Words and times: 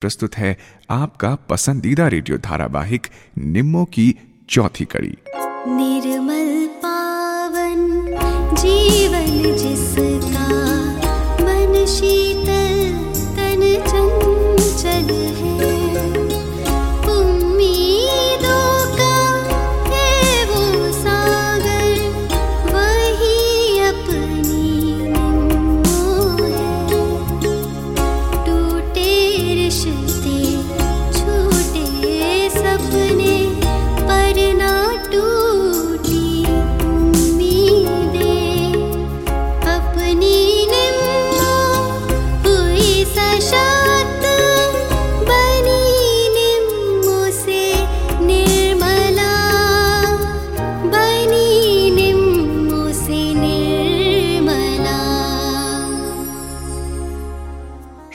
प्रस्तुत 0.00 0.34
है 0.34 0.56
आपका 0.90 1.34
पसंदीदा 1.34 2.06
रेडियो 2.08 2.38
धारावाहिक 2.38 3.06
निम्मो 3.38 3.84
की 3.84 4.14
चौथी 4.48 4.84
कड़ी। 4.84 5.16
निर्मल 5.66 6.66
पावन 6.84 7.80
जीवन 8.54 9.56
जिसका 9.56 10.79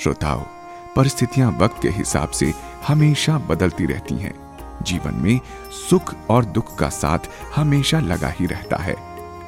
श्रोताओं, 0.05 0.41
परिस्थितियाँ 0.95 1.51
वक्त 1.51 1.81
के 1.81 1.89
हिसाब 1.89 2.29
से 2.29 2.53
हमेशा 2.87 3.37
बदलती 3.37 3.85
रहती 3.85 4.15
हैं। 4.15 4.33
जीवन 4.83 5.13
में 5.15 5.39
सुख 5.89 6.13
और 6.29 6.45
दुख 6.45 6.77
का 6.77 6.89
साथ 6.89 7.19
हमेशा 7.55 7.99
लगा 7.99 8.27
ही 8.27 8.45
रहता 8.45 8.77
है। 8.77 8.95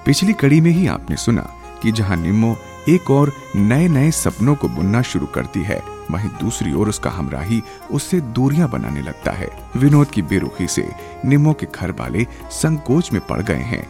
पिछली 0.05 0.33
कड़ी 0.33 0.61
में 0.61 0.72
ही 0.72 0.88
आपने 0.88 1.16
सुना 1.16 1.41
कि 1.83 1.91
जहाँ 1.91 2.17
निम्मो 2.17 2.55
एक 2.89 3.11
और 3.11 3.33
नए 3.55 3.88
नए 3.88 4.11
सपनों 4.11 4.55
को 4.55 4.69
बुनना 4.69 5.02
शुरू 5.02 5.25
करती 5.25 5.64
है, 5.64 5.81
वहीं 6.11 6.30
दूसरी 6.30 6.73
ओर 6.73 6.89
उसका 6.89 7.09
हमराही 7.09 7.64
उससे 7.92 8.21
दूरियाँ 8.21 8.69
बनाने 8.69 9.02
लगता 9.02 9.31
है। 9.31 9.49
विनोद 9.75 10.08
की 10.08 10.21
बेरुखी 10.21 10.67
से 10.67 10.89
निम्मो 11.25 11.53
के 11.53 11.67
घर 11.75 11.92
वाले 11.92 12.27
संकोच 12.52 13.14
में 13.14 13.25
पड़ 13.25 13.42
गए 13.42 13.64
हैं। 13.64 13.88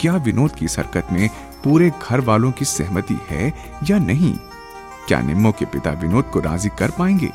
क्या 0.00 0.16
विनोद 0.16 0.52
की 0.52 0.64
इस 0.64 0.78
हरकत 0.78 1.08
में 1.12 1.28
पूरे 1.64 1.92
घर 2.08 2.20
वालों 2.20 2.52
की 2.52 2.64
सहमति 2.64 3.20
है 3.30 3.54
या 3.90 3.98
नहीं? 3.98 4.38
क्या 5.08 5.20
निम्मो 5.20 5.52
के 5.52 5.64
पिता 5.64 5.90
विनोद 6.00 6.30
को 6.32 6.40
राज़ी 6.40 6.68
कर 6.78 6.90
पाएँगे? 6.90 7.30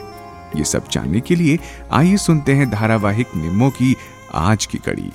ये 0.55 0.63
सब 0.65 0.87
जानने 0.89 1.19
के 1.21 1.35
लिए 1.35 1.57
आइए 1.91 2.17
सुनते 2.17 2.53
हैं 2.53 2.69
धारावाहिक 2.69 3.35
निम्मो 3.35 3.69
की 3.69 3.95
आज 4.35 4.65
की 4.65 4.77
कड़ी। 4.77 5.11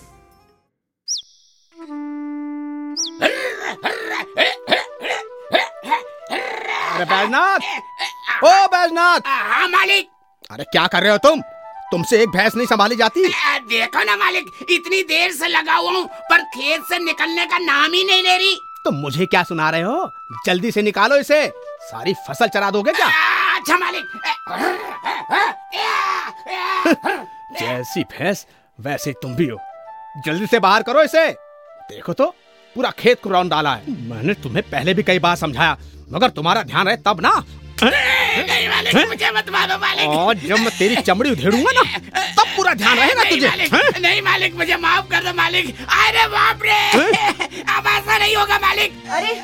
अरे 6.97 7.05
बैजनाथ! 7.05 7.59
ओ 8.45 8.67
बैजनाथ! 8.67 9.21
हाँ 9.27 9.69
मालिक! 9.69 10.09
अरे 10.51 10.65
क्या 10.65 10.87
कर 10.87 11.03
रहे 11.03 11.13
हो 11.13 11.19
तुम? 11.19 11.41
तुमसे 11.91 12.23
एक 12.23 12.29
भैंस 12.29 12.55
नहीं 12.57 12.67
संभाली 12.67 12.97
जाती? 12.97 13.27
देखो 13.69 14.05
ना 14.05 14.17
मालिक 14.17 14.47
इतनी 14.71 15.03
देर 15.03 15.33
से 15.33 15.49
लगा 15.49 15.75
हुआ 15.75 15.91
हूँ 15.93 16.07
पर 16.31 16.43
खेत 16.55 16.85
से 16.89 16.99
निकलने 16.99 17.47
का 17.47 17.59
नाम 17.59 17.93
ही 17.93 18.05
नहीं 18.05 18.23
ले 18.23 18.37
रही। 18.37 18.57
तुम 18.85 18.95
मुझे 18.95 19.27
क्या 19.27 19.43
सुना 19.43 19.71
रहे 19.71 19.83
हो? 19.83 20.11
जल्दी 20.47 20.71
से 20.73 20.83
निकालो 20.83 21.17
इसे। 21.17 21.47
सारी 21.91 22.15
फ़सल 22.29 22.49
चरा 22.55 22.71
दोगे 22.71 22.93
क्या? 22.93 23.07
अच्छा 23.57 23.77
मालिक। 23.79 24.05
जैसी 27.61 28.03
भैंस 28.13 28.47
वैसे 28.79 29.13
तुम 29.23 29.35
भी 29.35 29.47
हो। 29.49 29.59
जल्दी 30.27 30.47
से 30.47 30.59
बाहर 30.67 30.83
करो 30.83 31.03
इसे। 31.03 31.27
देखो 31.91 32.13
तो 32.21 32.27
पूरा 32.77 32.91
खेत 32.99 33.21
को 33.23 33.31
रौन 33.31 33.49
डाला 33.49 33.75
है। 33.75 33.93
मैंने 34.09 34.35
तुम्हें 34.43 34.63
पहले 34.71 34.95
भी 34.95 35.03
कई 35.03 35.19
बार 35.27 35.37
समझाया 35.37 35.77
मगर 36.13 36.31
तुम्हारा 36.39 36.63
ध्यान 36.63 36.87
रहे 36.89 36.97
तब 37.07 37.21
ना। 37.21 37.33
नहीं 37.83 38.69
मालिक 38.69 39.09
मुझे 39.09 39.31
मत 39.37 39.49
मारो 39.53 39.79
मालिक। 39.79 40.09
और 40.09 40.35
जब 40.47 40.59
मैं 40.59 40.71
तेरी 40.79 40.97
चमड़ी 41.09 41.31
उधेड़ूँगा 41.31 41.73
ना 41.81 41.99
तब 42.37 42.47
पूरा 42.57 42.75
ध्यान 42.75 42.99
रहेगा 42.99 43.25
तुझे। 43.31 43.49
मालिक, 43.49 43.73
नहीं 44.03 44.23
मालिक 44.23 44.55
मुझे 44.59 44.77
माफ़ 44.87 45.09
कर 45.11 45.25
दो 45.25 45.33
मालिक। 45.37 45.75
अरे 45.99 46.27
बाप 46.37 46.63
रे। 46.63 46.81
अब 47.77 47.87
ऐसा 47.87 48.19
नहीं 48.19 48.37
होगा 48.37 48.59
मालिक। 48.59 49.03
अरे 49.11 49.35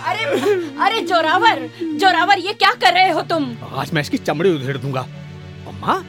अरे 0.00 0.24
अरे 0.84 1.00
जोरावर 1.02 1.68
जोरावर 2.00 2.38
ये 2.38 2.52
क्या 2.54 2.72
कर 2.82 2.92
रहे 2.94 3.10
हो 3.10 3.22
तुम? 3.22 3.56
आज 3.74 3.92
मैं 3.92 4.02
इसकी 4.02 4.18
चमड़ी 4.18 4.50
उधेड़ 4.50 4.76
दूँगा। 4.76 5.00
अम्मा 5.68 6.02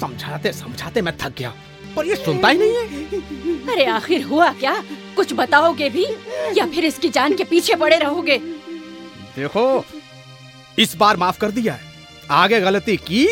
समझाते 0.00 0.52
समझाते 0.52 1.02
मैं 1.02 1.16
थक 1.18 1.34
गया 1.38 1.52
पर 1.96 2.06
ये 2.06 2.16
सुनता 2.16 2.48
ही 2.48 2.58
नहीं 2.58 2.74
है। 2.74 2.84
अरे 3.72 3.84
आखिर 3.86 4.22
हुआ 4.24 4.48
क्या? 4.52 4.74
कुछ 5.16 5.32
बताओगे 5.32 5.88
भी? 5.90 6.04
या 6.58 6.66
फिर 6.66 6.84
इसकी 6.84 7.08
जान 7.08 7.34
के 7.36 7.44
पीछे 7.44 7.74
पड़े 7.74 7.98
रहोगे? 7.98 8.38
देखो 9.36 9.84
इस 10.78 10.96
बार 10.96 11.16
माफ़ 11.16 11.38
कर 11.38 11.50
दिया 11.50 11.74
है। 11.74 11.90
आगे 12.30 12.60
गलती 12.60 12.96
की 12.96 13.26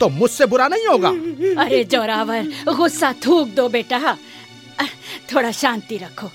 तो 0.00 0.08
मुझसे 0.08 0.46
बुरा 0.46 0.68
नहीं 0.68 0.86
होगा। 0.86 1.08
अरे 1.64 1.82
जोरावर 1.84 2.52
गुस्सा 2.76 3.12
थूक 3.26 3.48
दो 3.48 3.68
बेटा। 3.68 4.16
थोड़ा 5.32 5.50
शांति 5.52 5.96
रखो। 5.96 6.30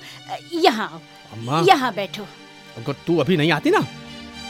यहाँ 0.53 0.89
आओ। 0.89 1.65
यहाँ 1.67 1.93
बैठो। 1.93 2.25
अगर 2.77 2.95
तू 3.07 3.17
अभी 3.17 3.37
नहीं 3.37 3.51
आती 3.51 3.71
ना 3.71 3.85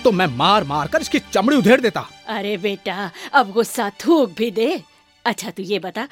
तो 0.03 0.11
मैं 0.11 0.27
मार 0.37 0.63
मार 0.63 0.87
कर 0.87 1.01
इसकी 1.01 1.19
चमड़ी 1.31 1.57
उधेड़ 1.57 1.79
देता। 1.81 2.07
अरे 2.27 2.57
बेटा 2.57 3.09
अब 3.33 3.51
गुस्सा 3.51 3.89
थूक 4.01 4.31
भी 4.37 4.49
दे। 4.51 4.81
अच्छा 5.25 5.49
तू 5.49 5.63
ये 5.63 5.79
बता 5.79 6.07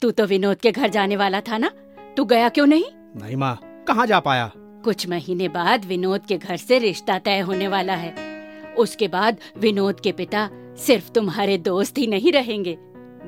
तू 0.00 0.10
तो 0.10 0.26
विनोद 0.26 0.56
के 0.56 0.70
घर 0.72 0.88
जाने 0.88 1.16
वाला 1.16 1.40
था 1.40 1.58
ना? 1.58 1.70
तू 2.16 2.24
गया 2.24 2.48
क्यों 2.48 2.66
नहीं? 2.66 2.84
नहीं 3.22 3.36
माँ 3.36 3.58
कहाँ 3.88 4.06
जा 4.06 4.20
पाया? 4.20 4.50
कुछ 4.84 5.06
महीने 5.08 5.48
बाद 5.48 5.84
विनोद 5.84 6.26
के 6.26 6.38
घर 6.38 6.56
से 6.56 6.78
रिश्ता 6.78 7.18
तय 7.18 7.40
होने 7.40 7.68
वाला 7.68 7.94
है। 7.94 8.14
उसके 8.78 9.08
बाद 9.08 9.38
विनोद 9.58 10.00
के 10.00 10.12
पिता 10.12 10.48
सिर्फ़ 10.86 11.10
तुम्हारे 11.10 11.56
दोस्त 11.60 11.98
ही 11.98 12.06
नहीं 12.06 12.32
रहेंगे 12.32 12.76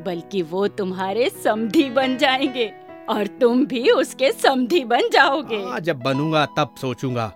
बल्कि 0.07 0.43
वो 0.43 0.67
तुम्हारे 0.69 1.29
समधी 1.45 1.89
बन 1.91 2.17
जाएँगे 2.17 2.73
और 3.09 3.27
तुम 3.41 3.65
भी 3.67 3.89
उसके 3.91 4.33
समधी 4.33 4.85
बन 4.85 5.09
जाओगे। 5.13 5.63
हाँ, 5.63 5.81
जब 5.81 6.03
बनूँगा 6.03 6.45
तब 6.57 6.75
सोचूँगा। 6.81 7.33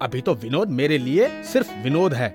अभी 0.00 0.20
तो 0.20 0.34
विनोद 0.34 0.70
मेरे 0.72 0.98
लिए 0.98 1.28
सिर्फ़ 1.44 1.72
विनोद 1.82 2.14
है। 2.14 2.34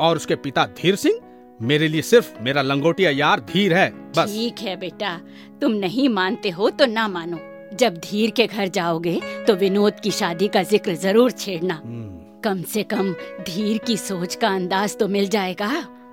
और 0.00 0.16
उसके 0.16 0.36
पिता 0.36 0.64
धीर 0.78 0.96
सिंह 0.96 1.18
मेरे 1.60 1.88
लिए 1.88 2.02
सिर्फ़ 2.02 2.32
मेरा 2.42 2.62
लंगोटिया 2.62 3.10
यार 3.10 3.40
धीर 3.46 3.74
है 3.74 3.90
बस। 4.16 4.26
ठीक 4.26 4.58
है 4.60 4.76
बेटा 4.76 5.16
तुम 5.60 5.72
नहीं 5.74 6.08
मानते 6.08 6.50
हो 6.50 6.70
तो 6.70 6.86
ना 6.86 7.06
मानो। 7.08 7.38
जब 7.76 7.96
धीर 8.00 8.30
के 8.30 8.46
घर 8.46 8.68
जाओगे 8.68 9.18
तो 9.46 9.54
विनोद 9.56 10.00
की 10.00 10.10
शादी 10.10 10.48
का 10.48 10.62
ज़िक्र 10.64 10.94
ज़रूर 10.96 11.30
छेड़ना। 11.32 11.74
हम्म, 11.74 12.40
कम 12.44 12.62
से 12.64 12.82
कम 12.82 13.12
धीर 13.46 13.78
की 13.78 13.96
सोच 13.96 14.34
का 14.34 14.48
अंदाज 14.48 14.96
तो 14.98 15.08
मिल 15.08 15.28
जाएगा। 15.28 15.70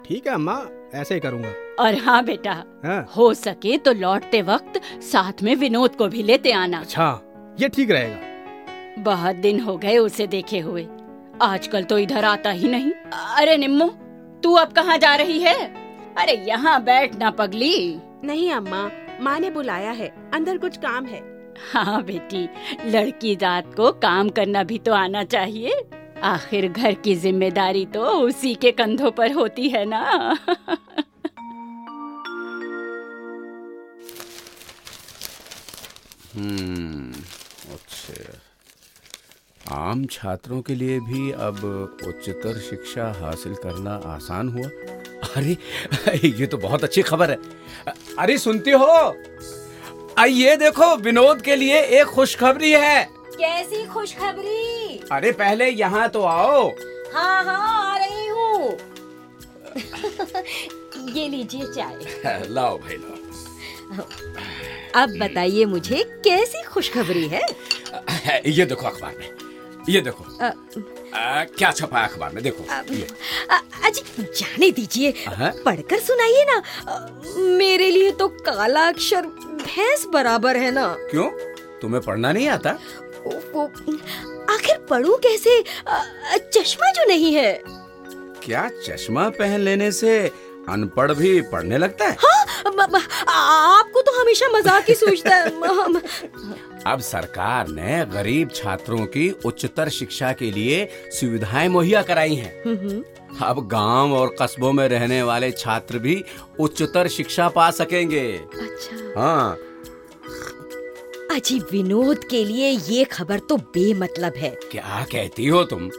ठीक 0.08 0.28
है 0.28 0.34
अम्मा 0.34 0.62
ऐसे 0.94 1.14
ही 1.14 1.20
करूँगा। 1.20 1.54
और 1.80 1.96
हाँ 1.98 2.24
बेटा 2.26 2.52
हाँ, 2.86 3.06
हो 3.18 3.34
सके 3.34 3.78
तो 3.78 3.94
लौटते 3.94 4.42
वक्त 4.44 4.82
साथ 5.04 5.44
में 5.44 5.56
विनोद 5.56 5.96
को 5.96 6.08
भी 6.08 6.24
लेते 6.24 6.52
आना। 6.54 6.80
अच्छा 6.80 7.12
ये 7.60 7.70
ठीक 7.70 7.92
रहेगा। 7.92 8.34
बहुत 9.00 9.36
दिन 9.36 9.60
हो 9.60 9.78
गए 9.78 9.98
उसे 9.98 10.28
देखे 10.28 10.60
हुए। 10.60 10.88
आजकल 11.42 11.84
तो 11.84 11.98
इधर 11.98 12.26
आता 12.26 12.50
ही 12.50 12.68
नहीं। 12.68 12.92
अरे 13.14 13.58
निम्मो 13.58 13.88
तू 14.44 14.54
अब 14.54 14.72
कहाँ 14.74 14.98
जा 14.98 15.16
रही 15.16 15.40
है? 15.40 15.54
अरे 16.18 16.34
यहाँ 16.48 16.84
बैठ 16.84 17.16
ना 17.16 17.32
पगली। 17.32 18.00
नहीं 18.24 18.52
अम्मा 18.52 18.90
माँ 19.22 19.40
ने 19.40 19.50
बुलाया 19.50 19.92
है। 19.92 20.08
अंदर 20.34 20.58
कुछ 20.58 20.78
काम 20.78 21.06
है। 21.06 21.22
हाँ 21.72 22.04
बेटी 22.04 22.48
लड़की 22.92 23.36
जात 23.36 23.74
को 23.76 23.92
काम 23.92 24.30
करना 24.30 24.64
भी 24.64 24.78
तो 24.78 24.94
आना 24.94 25.24
चाहिए। 25.24 25.82
आखिर 26.24 26.68
घर 26.68 26.94
की 26.94 27.16
ज़िम्मेदारी 27.16 27.86
तो 27.86 28.04
उसी 28.04 28.54
के 28.56 28.72
कंधों 28.72 29.12
पर 29.12 29.32
होती 29.32 29.70
है 29.70 29.86
ना। 29.86 30.02
हम्म 36.36 37.12
अच्छा। 37.74 38.40
आम 39.74 40.06
छात्रों 40.06 40.62
के 40.62 40.76
लिए 40.76 41.00
भी 41.00 41.32
अब 41.32 41.64
उच्चतर 42.08 42.58
शिक्षा 42.60 43.06
हासिल 43.22 43.54
करना 43.54 43.94
आसान 44.06 44.50
हुआ। 44.50 44.68
अरे 45.36 45.58
ये 46.28 46.46
तो 46.46 46.58
बहुत 46.58 46.84
अच्छी 46.84 47.02
खबर 47.02 47.32
है। 47.32 47.38
अरे 48.20 48.38
सुनती 48.38 48.72
हो? 48.72 49.16
आइए 50.20 50.56
देखो 50.58 50.96
विनोद 50.96 51.42
के 51.42 51.56
लिए 51.56 51.82
एक 52.00 52.08
खुशखबरी 52.08 52.72
है। 52.72 53.04
कैसी 53.38 53.86
खुशखबरी? 53.86 55.00
अरे 55.12 55.32
पहले 55.32 55.70
यहाँ 55.70 56.08
तो 56.10 56.22
आओ। 56.24 56.70
हाँ 57.14 57.44
हाँ 57.44 57.94
आ 57.94 57.98
रही 57.98 58.28
हूँ। 58.28 58.78
ये 61.16 61.28
लीजिए 61.30 61.66
चाय। 61.74 62.46
लाओ 62.50 62.78
भाई 62.78 62.96
लाओ। 62.96 64.04
अब 64.96 65.18
बताइए 65.20 65.66
मुझे 65.66 66.04
कैसी 66.24 66.64
खुशखबरी 66.64 67.28
है? 67.28 67.42
ये 68.48 68.66
देखो 68.66 68.88
अखबार 68.88 69.18
में। 69.20 69.45
ये 69.90 70.02
देखो। 70.02 70.24
अ, 70.42 70.52
आ, 71.18 71.44
क्या 71.44 71.72
छपा 71.72 72.00
अखबार 72.04 72.34
में? 72.34 72.44
देखो। 72.44 72.64
ये। 72.94 73.08
अजी 73.86 74.24
जाने 74.40 74.72
दीजिए? 74.72 75.14
पढ़कर 75.66 76.00
सुनाइए 76.00 76.46
ना। 76.50 76.62
मेरे 77.58 77.90
लिए 77.92 78.12
तो 78.12 78.28
काला 78.28 78.88
अक्षर 78.88 79.26
भैंस 79.66 80.06
बराबर 80.14 80.58
है 80.58 80.72
ना। 80.72 80.88
क्यों? 81.12 81.30
तुम्हें 81.82 82.02
पढ़ना 82.04 82.32
नहीं 82.32 82.48
आता? 82.48 82.70
आखिर 84.54 84.78
पढ़ूं 84.90 85.18
कैसे? 85.18 85.62
चश्मा 86.38 86.92
जो 86.92 87.06
नहीं 87.08 87.34
है। 87.34 87.54
क्या 88.44 88.70
चश्मा 88.86 89.30
पहन 89.30 89.60
लेने 89.60 89.92
से 89.92 90.20
अनपढ़ 90.70 91.12
भी 91.14 91.42
पढ़ने 91.42 91.78
लगता 91.78 92.06
है? 92.06 92.18
हाँ 92.20 93.80
आपको 93.80 94.02
तो 94.02 94.22
हमेशा 94.22 94.48
मज़ाक 94.50 94.90
ही 94.90 94.96
सोचता 94.96 95.36
है। 95.36 95.50
अब 96.88 97.00
सरकार 97.00 97.68
ने 97.68 98.06
गरीब 98.06 98.50
छात्रों 98.56 99.06
की 99.06 99.30
उच्चतर 99.46 99.90
शिक्षा 99.90 100.32
के 100.34 100.52
लिए 100.52 100.88
सुविधाएँ 101.20 101.68
मुहैया 101.70 102.02
कराई 102.02 102.36
हैं। 102.36 102.54
अब 103.44 103.68
गाँव 103.68 104.14
और 104.14 104.36
कस्बों 104.42 104.72
में 104.74 104.88
रहने 104.90 105.22
वाले 105.24 105.52
छात्र 105.52 106.00
भी 106.00 106.24
उच्चतर 106.60 107.08
शिक्षा 107.08 107.48
पा 107.50 107.70
सकेंगे। 107.72 108.28
अच्छा। 108.38 109.22
हाँ। 109.22 109.58
अजी 111.32 111.60
विनोद 111.72 112.24
के 112.24 112.44
लिए 112.46 112.70
ये 112.70 113.04
खबर 113.04 113.40
तो 113.40 113.58
बेमतलब 113.58 114.34
है। 114.38 114.50
क्या 114.72 115.06
कहती 115.12 115.48
हो 115.48 115.64
तुम? 115.64 115.90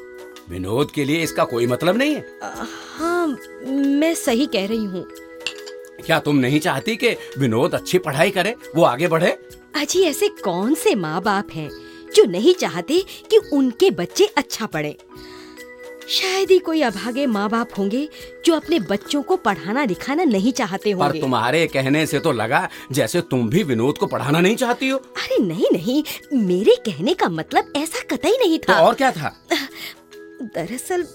विनोद 0.50 0.90
के 0.90 1.04
लिए 1.04 1.22
इसका 1.22 1.44
कोई 1.44 1.66
मतलब 1.66 1.96
नहीं 1.96 2.14
है? 2.14 2.20
अ, 2.42 2.66
हाँ 2.98 3.26
मैं 3.66 4.14
सही 4.14 4.46
कह 4.46 4.66
रही 4.66 4.84
हूँ। 4.84 5.06
क्या 6.06 6.18
तुम 6.20 6.36
नहीं 6.36 6.60
चाहती 6.60 6.96
कि 6.96 7.16
विनोद 7.38 7.74
अच्छी 7.74 7.98
पढ़ाई 7.98 8.30
करे 8.30 8.54
वो 8.76 8.82
आगे 8.84 9.08
बढ़े? 9.08 9.38
अजी 9.74 10.02
ऐसे 10.02 10.28
कौन 10.28 10.74
से 10.74 10.94
माँ 10.94 11.20
बाप 11.22 11.50
हैं 11.52 11.68
जो 12.14 12.24
नहीं 12.24 12.54
चाहते 12.54 13.00
कि 13.30 13.38
उनके 13.52 13.90
बच्चे 13.90 14.26
अच्छा 14.36 14.66
पढ़े? 14.66 14.96
शायद 16.08 16.50
ही 16.50 16.58
कोई 16.58 16.82
अभागे 16.82 17.26
माँ 17.26 17.48
बाप 17.50 17.68
होंगे 17.78 18.08
जो 18.46 18.54
अपने 18.54 18.78
बच्चों 18.80 19.22
को 19.22 19.36
पढ़ाना 19.36 19.84
लिखाना 19.84 20.24
नहीं 20.24 20.52
चाहते 20.52 20.90
होंगे। 20.90 21.12
पर 21.12 21.20
तुम्हारे 21.20 21.66
कहने 21.66 22.06
से 22.06 22.18
तो 22.18 22.32
लगा 22.32 22.68
जैसे 22.92 23.20
तुम 23.20 23.48
भी 23.48 23.62
विनोद 23.62 23.98
को 23.98 24.06
पढ़ाना 24.06 24.40
नहीं 24.40 24.56
चाहती 24.56 24.88
हो। 24.88 24.98
अरे 24.98 25.42
नहीं 25.42 25.66
नहीं 25.72 26.02
मेरे 26.32 26.76
कहने 26.86 27.14
का 27.14 27.28
मतलब 27.28 27.72
ऐसा 27.76 28.16
कतई 28.16 28.36
नहीं 28.40 28.58
था। 28.58 28.62
तो 28.62 28.72
था 28.72 28.80
और 28.80 28.94
क्या 28.94 29.10
था? 29.10 29.34
दरअसल 30.42 31.06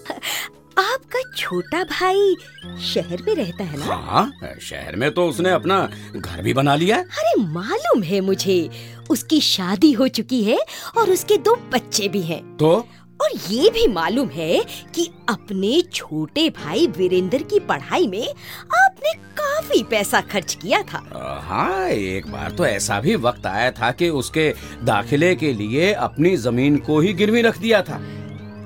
आपका 0.81 1.21
छोटा 1.37 1.83
भाई 1.83 2.35
शहर 2.83 3.21
में 3.21 3.35
रहता 3.35 3.63
है 3.63 3.77
ना? 3.77 3.85
हाँ 3.85 4.31
शहर 4.61 4.95
में 4.95 5.11
तो 5.11 5.27
उसने 5.27 5.49
अपना 5.49 5.89
घर 6.15 6.41
भी 6.41 6.53
बना 6.53 6.75
लिया 6.75 6.97
है। 6.97 7.03
अरे 7.03 7.43
मालूम 7.43 8.03
है 8.03 8.21
मुझे। 8.21 8.69
उसकी 9.09 9.41
शादी 9.41 9.91
हो 9.91 10.07
चुकी 10.07 10.43
है 10.43 10.57
और 10.97 11.09
उसके 11.09 11.37
दो 11.37 11.55
बच्चे 11.73 12.07
भी 12.07 12.21
हैं। 12.21 12.57
तो? 12.57 12.87
और 13.21 13.29
ये 13.49 13.69
भी 13.69 13.87
मालूम 13.87 14.27
है 14.27 14.63
कि 14.95 15.09
अपने 15.29 15.81
छोटे 15.93 16.49
भाई 16.49 16.87
वीरेंद्र 16.87 17.43
की 17.43 17.59
पढ़ाई 17.59 18.07
में 18.07 18.27
आपने 18.75 19.13
काफ़ी 19.13 19.83
पैसा 19.83 20.21
खर्च 20.21 20.53
किया 20.53 20.81
था। 20.83 20.97
आ, 21.15 21.39
हाँ 21.39 21.89
एक 21.89 22.31
बार 22.31 22.51
तो 22.51 22.65
ऐसा 22.65 22.99
भी 22.99 23.15
वक्त 23.15 23.45
आया 23.45 23.71
था 23.71 23.91
कि 23.91 24.09
उसके 24.09 24.49
दाखिले 24.83 25.35
के 25.35 25.53
लिए 25.53 25.91
अपनी 25.93 26.35
ज़मीन 26.37 26.77
को 26.77 26.99
ही 26.99 27.13
गिरवी 27.13 27.41
रख 27.41 27.57
दिया 27.57 27.81
था। 27.81 28.01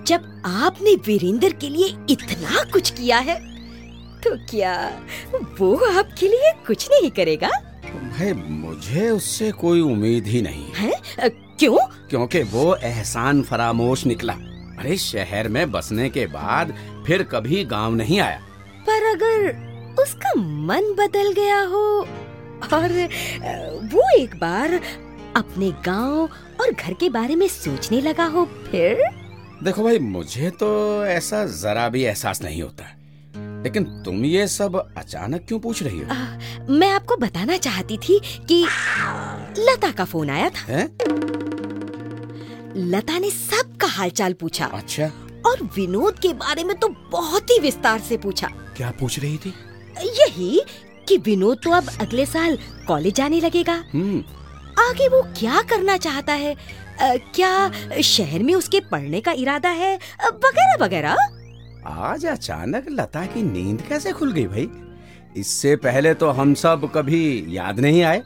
जब 0.08 0.42
आपने 0.46 0.96
वीरेंद्र 0.96 1.50
के 1.62 1.70
लिए 1.70 1.88
इतना 2.10 2.64
कुछ 2.64 2.90
किया 2.90 3.18
है 3.18 3.40
तो 4.24 4.36
क्या 4.50 4.74
वो 5.60 5.76
आपके 6.00 6.28
लिए 6.28 6.52
कुछ 6.68 6.88
नहीं 6.92 7.10
करेगा? 7.12 7.48
भाई 7.48 8.34
मुझे 8.34 9.10
उससे 9.10 9.52
कोई 9.52 9.82
उम्मीद 9.82 10.28
ही 10.28 10.42
नहीं। 10.42 10.72
है? 10.74 10.92
क्यों? 11.60 11.78
क्योंकि 12.10 12.42
वो 12.44 12.76
एहसान 12.76 13.42
फरामोश 13.44 14.06
निकला। 14.06 14.34
अरे 14.80 14.98
शहर 14.98 15.48
में 15.48 15.72
बसने 15.72 16.10
के 16.10 16.26
बाद 16.28 16.74
फिर 17.08 17.24
कभी 17.24 17.64
गाँव 17.66 17.96
नहीं 17.96 18.20
आया। 18.20 18.40
पर 18.90 19.06
अगर 19.10 19.50
उसका 20.02 20.34
मन 20.40 20.94
बदल 21.00 21.32
गया 21.34 21.62
हो 21.64 21.86
और 22.74 22.90
वो 23.94 24.10
एक 24.18 24.36
बार 24.36 24.80
अपने 25.36 25.72
गाँव 25.86 26.30
और 26.62 26.72
घर 26.72 26.94
के 26.94 27.10
बारे 27.10 27.36
में 27.36 27.48
सोचने 27.48 28.02
लगा 28.02 28.26
हो 28.26 28.46
फिर? 28.72 29.04
देखो 29.66 29.84
भाई 29.84 30.00
मुझे 30.00 30.50
तो 30.50 31.06
ऐसा 31.06 31.46
जरा 31.46 31.90
भी 31.90 32.04
एहसास 32.04 32.42
नहीं 32.42 32.62
होता। 32.62 32.84
लेकिन 33.64 33.84
तुम 33.84 34.26
ये 34.26 34.48
सब 34.48 34.94
अचानक 34.98 35.46
क्यों 35.48 35.60
पूछ 35.60 35.84
रही 35.84 36.00
हो? 36.00 36.06
अ, 36.06 36.38
मैं 36.70 36.90
आपको 36.92 37.16
बताना 37.16 37.58
चाहती 37.58 37.98
थी 37.98 38.20
कि 38.20 38.68
लता 39.60 39.92
का 39.92 40.06
फ़ोन 40.06 40.30
आया 40.30 40.50
था। 40.50 40.74
हैं? 40.74 40.86
लता 42.78 43.20
ने 43.20 43.30
सबका 43.30 43.88
हालचाल 43.88 44.34
पूछा। 44.34 44.66
अच्छा। 44.66 45.06
और 45.46 45.64
विनोद 45.76 46.20
के 46.20 46.28
बारे 46.28 46.64
में 46.64 46.80
तो 46.80 46.88
बहुत 47.12 47.44
ही 47.44 47.60
विस्तार 47.60 48.00
से 48.00 48.18
पूछा। 48.18 48.48
क्या 48.78 48.92
पूछ 48.92 49.20
रही 49.20 49.38
थी? 49.38 49.54
यही 50.04 50.62
कि 51.08 51.18
विनोद 51.18 51.58
तो 51.64 51.72
अब 51.72 51.90
अगले 52.02 52.26
साल 52.26 52.58
कॉलेज 52.88 53.16
जाने 53.16 53.40
लगेगा। 53.40 53.84
हम्म। 53.94 54.24
आगे 54.80 55.08
वो 55.08 55.22
क्या 55.22 55.62
करना 55.62 55.98
चाहता 55.98 56.34
है? 56.34 56.56
क्या 57.00 58.02
शहर 58.02 58.44
में 58.44 58.54
उसके 58.56 58.80
पढ़ने 58.92 59.22
का 59.22 59.32
इरादा 59.32 59.70
है? 59.70 59.96
वगैरह 60.26 60.84
वगैरह। 60.86 61.16
आज 61.88 62.26
अचानक 62.26 62.86
लता 62.90 63.26
की 63.26 63.44
नींद 63.44 63.82
कैसे 63.82 64.12
खुल 64.12 64.32
गई 64.32 64.46
भाई? 64.46 64.70
इससे 65.38 65.76
पहले 65.76 66.14
तो 66.14 66.30
हम 66.30 66.54
सब 66.54 66.90
कभी 66.96 67.46
याद 67.50 67.80
नहीं 67.80 68.04
आए। 68.04 68.22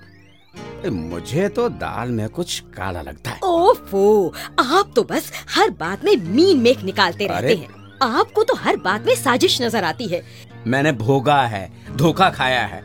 मुझे 0.86 1.48
तो 1.50 1.68
दाल 1.70 2.10
में 2.10 2.28
कुछ 2.30 2.60
काला 2.76 3.02
लगता 3.02 3.32
है। 3.32 3.40
ओफो 3.44 4.34
आप 4.60 4.92
तो 4.96 5.04
बस 5.04 5.32
हर 5.56 5.70
बात 5.70 6.06
में 6.06 6.16
मीन 6.18 6.60
मेख 6.60 6.84
निकालते 6.84 7.28
रहते 7.28 7.56
हैं। 7.56 7.98
आपको 8.02 8.44
तो 8.44 8.56
हर 8.56 8.78
बात 8.78 9.06
में 9.06 9.16
साजिश 9.16 9.62
नज़र 9.62 9.84
आती 9.84 10.08
है। 10.08 10.22
मैंने 10.68 10.92
भोगा 10.92 11.42
है 11.44 11.70
धोखा 11.96 12.30
खाया 12.30 12.62
है 12.62 12.82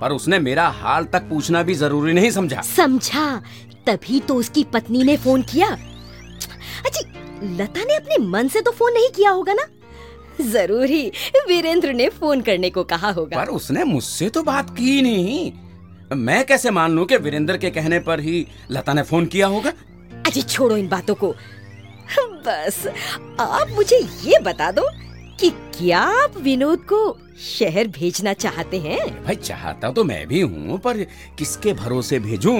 पर 0.00 0.12
उसने 0.12 0.38
मेरा 0.38 0.66
हाल 0.68 1.04
तक 1.04 1.28
पूछना 1.28 1.62
भी 1.62 1.74
ज़रूरी 1.74 2.12
नहीं 2.12 2.30
समझा। 2.30 2.60
समझा। 2.62 3.42
तभी 3.86 4.20
तो 4.20 4.34
उसकी 4.34 4.64
पत्नी 4.64 5.02
ने 5.02 5.16
फ़ोन 5.16 5.42
किया। 5.44 5.68
अच्छी 6.86 7.04
लता 7.56 7.84
ने 7.84 7.94
अपने 7.94 8.18
मन 8.18 8.48
से 8.48 8.60
तो 8.60 8.70
फ़ोन 8.70 8.92
नहीं 8.92 9.08
किया 9.10 9.30
होगा 9.30 9.54
ना? 9.54 9.66
ज़रूर 10.42 10.84
ही 10.86 11.06
वीरेंद्र 11.48 11.92
ने 11.92 12.08
फ़ोन 12.10 12.40
करने 12.40 12.70
को 12.70 12.84
कहा 12.84 13.10
होगा। 13.10 13.36
पर 13.36 13.50
उसने 13.50 13.84
मुझसे 13.84 14.28
तो 14.28 14.42
बात 14.42 14.70
की 14.70 15.00
नहीं। 15.02 15.52
मैं 16.16 16.44
कैसे 16.46 16.70
मान 16.70 16.92
लूँ 16.92 17.04
कि 17.06 17.16
वीरेंद्र 17.16 17.56
के 17.56 17.70
कहने 17.70 17.98
पर 18.00 18.20
ही 18.20 18.46
लता 18.70 18.92
ने 18.92 19.02
फ़ोन 19.02 19.26
किया 19.26 19.46
होगा? 19.46 19.72
अजी 20.26 20.42
छोड़ो 20.42 20.76
इन 20.76 20.88
बातों 20.88 21.14
को। 21.14 21.34
बस 22.46 22.86
आप 23.40 23.70
मुझे 23.70 23.96
ये 24.24 24.38
बता 24.40 24.70
दो 24.70 24.82
कि 25.40 25.50
क्या 25.78 25.98
आप 25.98 26.36
विनोद 26.38 26.84
को 26.92 26.98
शहर 27.40 27.88
भेजना 27.88 28.32
चाहते 28.34 28.78
हैं? 28.80 29.24
भाई 29.24 29.34
चाहता 29.36 29.90
तो 29.90 30.04
मैं 30.04 30.26
भी 30.28 30.40
हूँ 30.40 30.78
पर 30.78 31.02
किसके 31.38 31.72
भरोसे 31.74 32.18
भेजूं? 32.18 32.58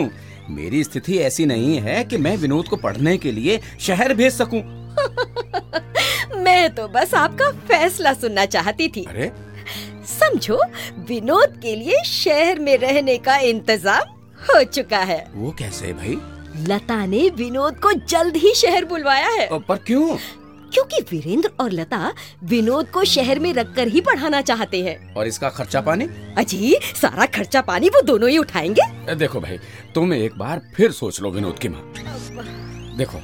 मेरी 0.50 0.84
स्थिति 0.84 1.18
ऐसी 1.18 1.46
नहीं 1.46 1.78
है 1.78 2.04
कि 2.04 2.16
मैं 2.16 2.36
विनोद 2.36 2.68
को 2.68 2.76
पढ़ने 2.76 3.18
के 3.18 3.32
लिए 3.32 3.60
शहर 3.80 4.14
भेज 4.14 4.32
सकूँ। 4.32 4.60
मैं 6.42 6.74
तो 6.74 6.88
बस 6.88 7.14
आपका 7.14 7.50
फैसला 7.50 8.12
सुनना 8.12 8.44
चाहती 8.46 8.88
थी। 8.88 9.04
अरे। 9.04 9.32
समझो 10.06 10.60
विनोद 11.08 11.60
के 11.62 11.76
लिए 11.76 12.02
शहर 12.04 12.58
में 12.58 12.78
रहने 12.78 13.18
का 13.18 13.36
इंतज़ाम 13.36 14.08
हो 14.42 14.64
चुका 14.64 14.98
है। 14.98 15.26
वो 15.34 15.50
कैसे 15.50 15.92
भाई? 15.92 16.18
लता 16.68 17.06
ने 17.06 17.28
विनोद 17.28 17.80
को 17.80 17.92
जल्द 17.92 18.36
ही 18.36 18.54
शहर 18.54 18.84
बुलवाया 18.84 19.28
है। 19.28 19.48
पर 19.52 19.76
क्यों? 19.76 20.16
क्योंकि 20.72 21.00
वीरेंद्र 21.10 21.50
और 21.60 21.72
लता 21.72 22.12
विनोद 22.44 22.90
को 22.90 23.04
शहर 23.04 23.38
में 23.38 23.52
रखकर 23.54 23.88
ही 23.88 24.00
पढ़ाना 24.00 24.40
चाहते 24.42 24.82
हैं। 24.82 25.14
और 25.14 25.26
इसका 25.26 25.50
खर्चा 25.50 25.80
पानी? 25.80 26.04
अजी 26.38 26.74
सारा 26.96 27.26
खर्चा 27.26 27.60
पानी 27.62 27.88
वो 27.88 28.02
दोनों 28.02 28.30
ही 28.30 28.38
उठाएँगे। 28.38 29.14
देखो 29.14 29.40
भाई 29.40 29.58
तुम 29.94 30.14
एक 30.14 30.38
बार 30.38 30.62
फिर 30.76 30.92
सोच 30.92 31.20
लो 31.20 31.30
विनोद 31.30 31.58
की 31.58 31.68
माँ। 31.68 31.82
देखो 32.98 33.20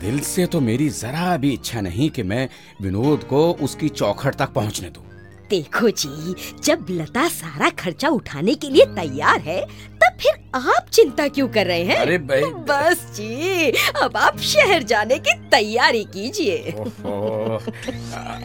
दिल 0.00 0.18
से 0.20 0.46
तो 0.46 0.60
मेरी 0.60 0.88
जरा 0.88 1.36
भी 1.36 1.52
इच्छा 1.52 1.80
नहीं 1.80 2.10
कि 2.10 2.22
मैं 2.22 2.48
विनोद 2.82 3.24
को 3.24 3.50
उसकी 3.62 3.88
चौखट 3.88 4.34
तक 4.34 4.52
पहुँचने 4.52 4.88
दूँ। 4.90 5.04
देखो 5.52 5.90
जी 5.90 6.34
जब 6.64 6.86
लता 6.90 7.28
सारा 7.28 7.68
खर्चा 7.78 8.08
उठाने 8.08 8.54
के 8.54 8.68
लिए 8.70 8.84
तैयार 8.94 9.40
है 9.40 9.60
तब 10.02 10.16
फिर 10.20 10.34
आप 10.54 10.86
चिंता 10.92 11.26
क्यों 11.28 11.48
कर 11.48 11.66
रहे 11.66 11.84
हैं? 11.84 11.96
अरे 11.96 12.18
भाई 12.18 12.42
बस 12.68 13.04
जी 13.16 13.70
अब 14.02 14.16
आप 14.16 14.38
शहर 14.40 14.82
जाने 14.82 15.18
की 15.18 15.34
तैयारी 15.48 16.04
कीजिए। 16.04 16.56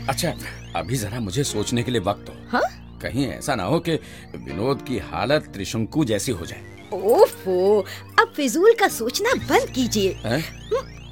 अच्छा 0.10 0.34
अभी 0.76 0.96
जरा 0.96 1.20
मुझे 1.20 1.44
सोचने 1.44 1.84
के 1.84 1.92
लिए 1.92 2.02
वक्त 2.02 2.30
हो। 2.30 2.36
हाँ? 2.50 3.00
कहीं 3.02 3.28
ऐसा 3.28 3.56
ना 3.56 3.64
हो 3.64 3.80
कि 3.80 3.94
विनोद 4.36 4.82
की 4.82 4.98
हालत 5.12 5.50
त्रिशंकु 5.54 6.06
जैसी 6.06 6.32
हो 6.32 6.46
जाए। 6.46 6.90
ओफो 6.94 7.86
अब 8.20 8.34
फिजूल 8.36 8.74
का 8.74 8.88
सोचना 8.88 9.34
बंद 9.46 9.70
कीजिए। 9.70 10.10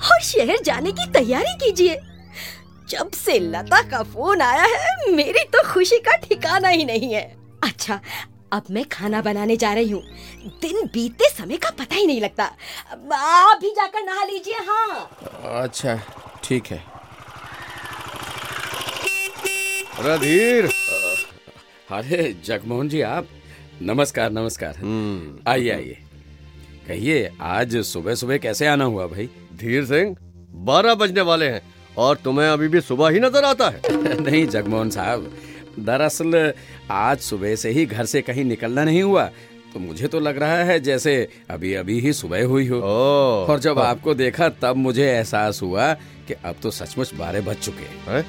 और 0.05 0.21
शहर 0.23 0.61
जाने 0.65 0.91
की 0.91 1.05
तैयारी 1.11 1.53
कीजिए। 1.55 1.99
जब 2.89 3.11
से 3.11 3.37
लता 3.39 3.81
का 3.89 4.01
फ़ोन 4.03 4.41
आया 4.41 4.63
है 4.63 5.11
मेरी 5.11 5.43
तो 5.53 5.63
खुशी 5.73 5.97
का 5.97 6.15
ठिकाना 6.17 6.69
ही 6.69 6.85
नहीं 6.85 7.13
है। 7.13 7.23
अच्छा 7.63 7.99
अब 8.53 8.63
मैं 8.71 8.83
खाना 8.89 9.21
बनाने 9.21 9.55
जा 9.57 9.73
रही 9.73 9.89
हूँ। 9.89 10.01
दिन 10.61 10.85
बीतते 10.93 11.29
समय 11.29 11.57
का 11.57 11.69
पता 11.79 11.95
ही 11.95 12.05
नहीं 12.07 12.21
लगता। 12.21 12.43
आप 13.13 13.59
भी 13.61 13.71
जाकर 13.71 14.03
नहा 14.03 14.23
लीजिए 14.23 14.57
हाँ। 14.67 15.09
अच्छा 15.63 15.99
ठीक 16.43 16.67
है। 16.67 16.77
अरे 19.99 20.17
धीर 20.19 20.69
अरे 21.91 22.33
जगमोहन 22.45 22.89
जी 22.89 23.01
आप। 23.01 23.27
नमस्कार 23.81 24.31
नमस्कार। 24.31 24.75
आइए 25.47 25.69
आइए। 25.69 25.97
कहिए 26.87 27.29
आज 27.41 27.77
सुबह 27.85 28.15
सुबह 28.15 28.37
कैसे 28.37 28.67
आना 28.67 28.85
हुआ 28.85 29.07
भाई? 29.07 29.29
धीर 29.59 29.85
सिंह 29.85 30.15
बारह 30.65 30.95
बजने 30.95 31.21
वाले 31.21 31.49
हैं। 31.49 31.74
और 31.97 32.15
तुम्हें 32.23 32.47
अभी 32.47 32.67
भी 32.67 32.81
सुबह 32.81 33.09
ही 33.09 33.19
नज़र 33.19 33.43
आता 33.43 33.69
है। 33.69 33.81
नहीं 34.21 34.47
जगमोहन 34.47 34.89
साहब 34.89 35.31
दरअसल 35.79 36.53
आज 36.91 37.19
सुबह 37.19 37.55
से 37.55 37.69
ही 37.69 37.85
घर 37.85 38.05
से 38.05 38.21
कहीं 38.21 38.45
निकलना 38.45 38.83
नहीं 38.83 39.03
हुआ 39.03 39.25
तो 39.73 39.79
मुझे 39.79 40.07
तो 40.07 40.19
लग 40.19 40.37
रहा 40.37 40.63
है 40.63 40.79
जैसे 40.79 41.27
अभी 41.49 41.73
अभी 41.73 41.99
ही 41.99 42.13
सुबह 42.13 42.45
हुई 42.45 42.67
हो। 42.67 42.81
और 42.81 43.59
जब 43.59 43.79
आपको 43.79 44.13
देखा 44.13 44.49
तब 44.61 44.75
मुझे 44.77 45.03
एहसास 45.03 45.61
हुआ 45.61 45.93
कि 46.27 46.33
अब 46.45 46.55
तो 46.63 46.71
सचमुच 46.71 47.13
बारह 47.13 47.41
बज 47.41 47.55
चुके 47.55 47.83
हैं। 47.83 48.03
है? 48.07 48.21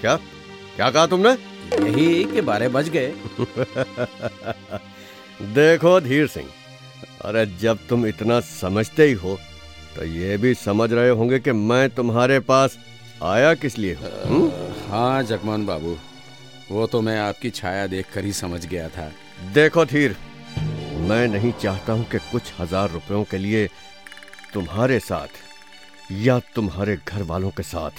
क्या? 0.00 0.16
क्या 0.76 0.90
कहा 0.90 1.06
तुमने? 1.06 1.30
यही 1.84 2.24
कि 2.24 2.40
बारह 2.40 2.68
बज 2.68 2.88
गए। 2.88 3.12
देखो 5.54 6.00
धीर 6.00 6.26
सिंह 6.26 6.48
अरे 7.24 7.46
जब 7.60 7.78
तुम 7.88 8.06
इतना 8.06 8.40
समझते 8.40 9.06
ही 9.06 9.12
हो 9.14 9.38
तो 9.96 10.04
ये 10.04 10.36
भी 10.36 10.54
समझ 10.54 10.92
रहे 10.92 11.10
होंगे 11.10 11.38
कि 11.38 11.52
मैं 11.52 11.88
तुम्हारे 11.90 12.40
पास 12.40 12.78
आया 13.24 13.54
किस 13.54 13.78
लिए? 13.78 13.94
हूँ 13.94 14.10
हम्म? 14.24 14.50
हाँ 14.90 15.22
जगमोहन 15.22 15.66
बाबू। 15.66 15.96
वो 16.70 16.86
तो 16.86 17.00
मैं 17.02 17.18
आपकी 17.20 17.50
छाया 17.50 17.86
देखकर 17.86 18.24
ही 18.24 18.32
समझ 18.32 18.64
गया 18.66 18.88
था। 18.88 19.10
देखो 19.54 19.84
धीर 19.84 20.16
मैं 21.08 21.26
नहीं 21.28 21.52
चाहता 21.60 21.92
हूँ 21.92 22.04
कि 22.10 22.18
कुछ 22.32 22.52
हज़ार 22.58 22.90
रुपयों 22.90 23.24
के 23.30 23.38
लिए 23.38 23.68
तुम्हारे 24.52 24.98
साथ 25.00 25.28
या 26.12 26.38
तुम्हारे 26.54 26.96
घर 27.08 27.22
वालों 27.22 27.50
के 27.56 27.62
साथ 27.62 27.90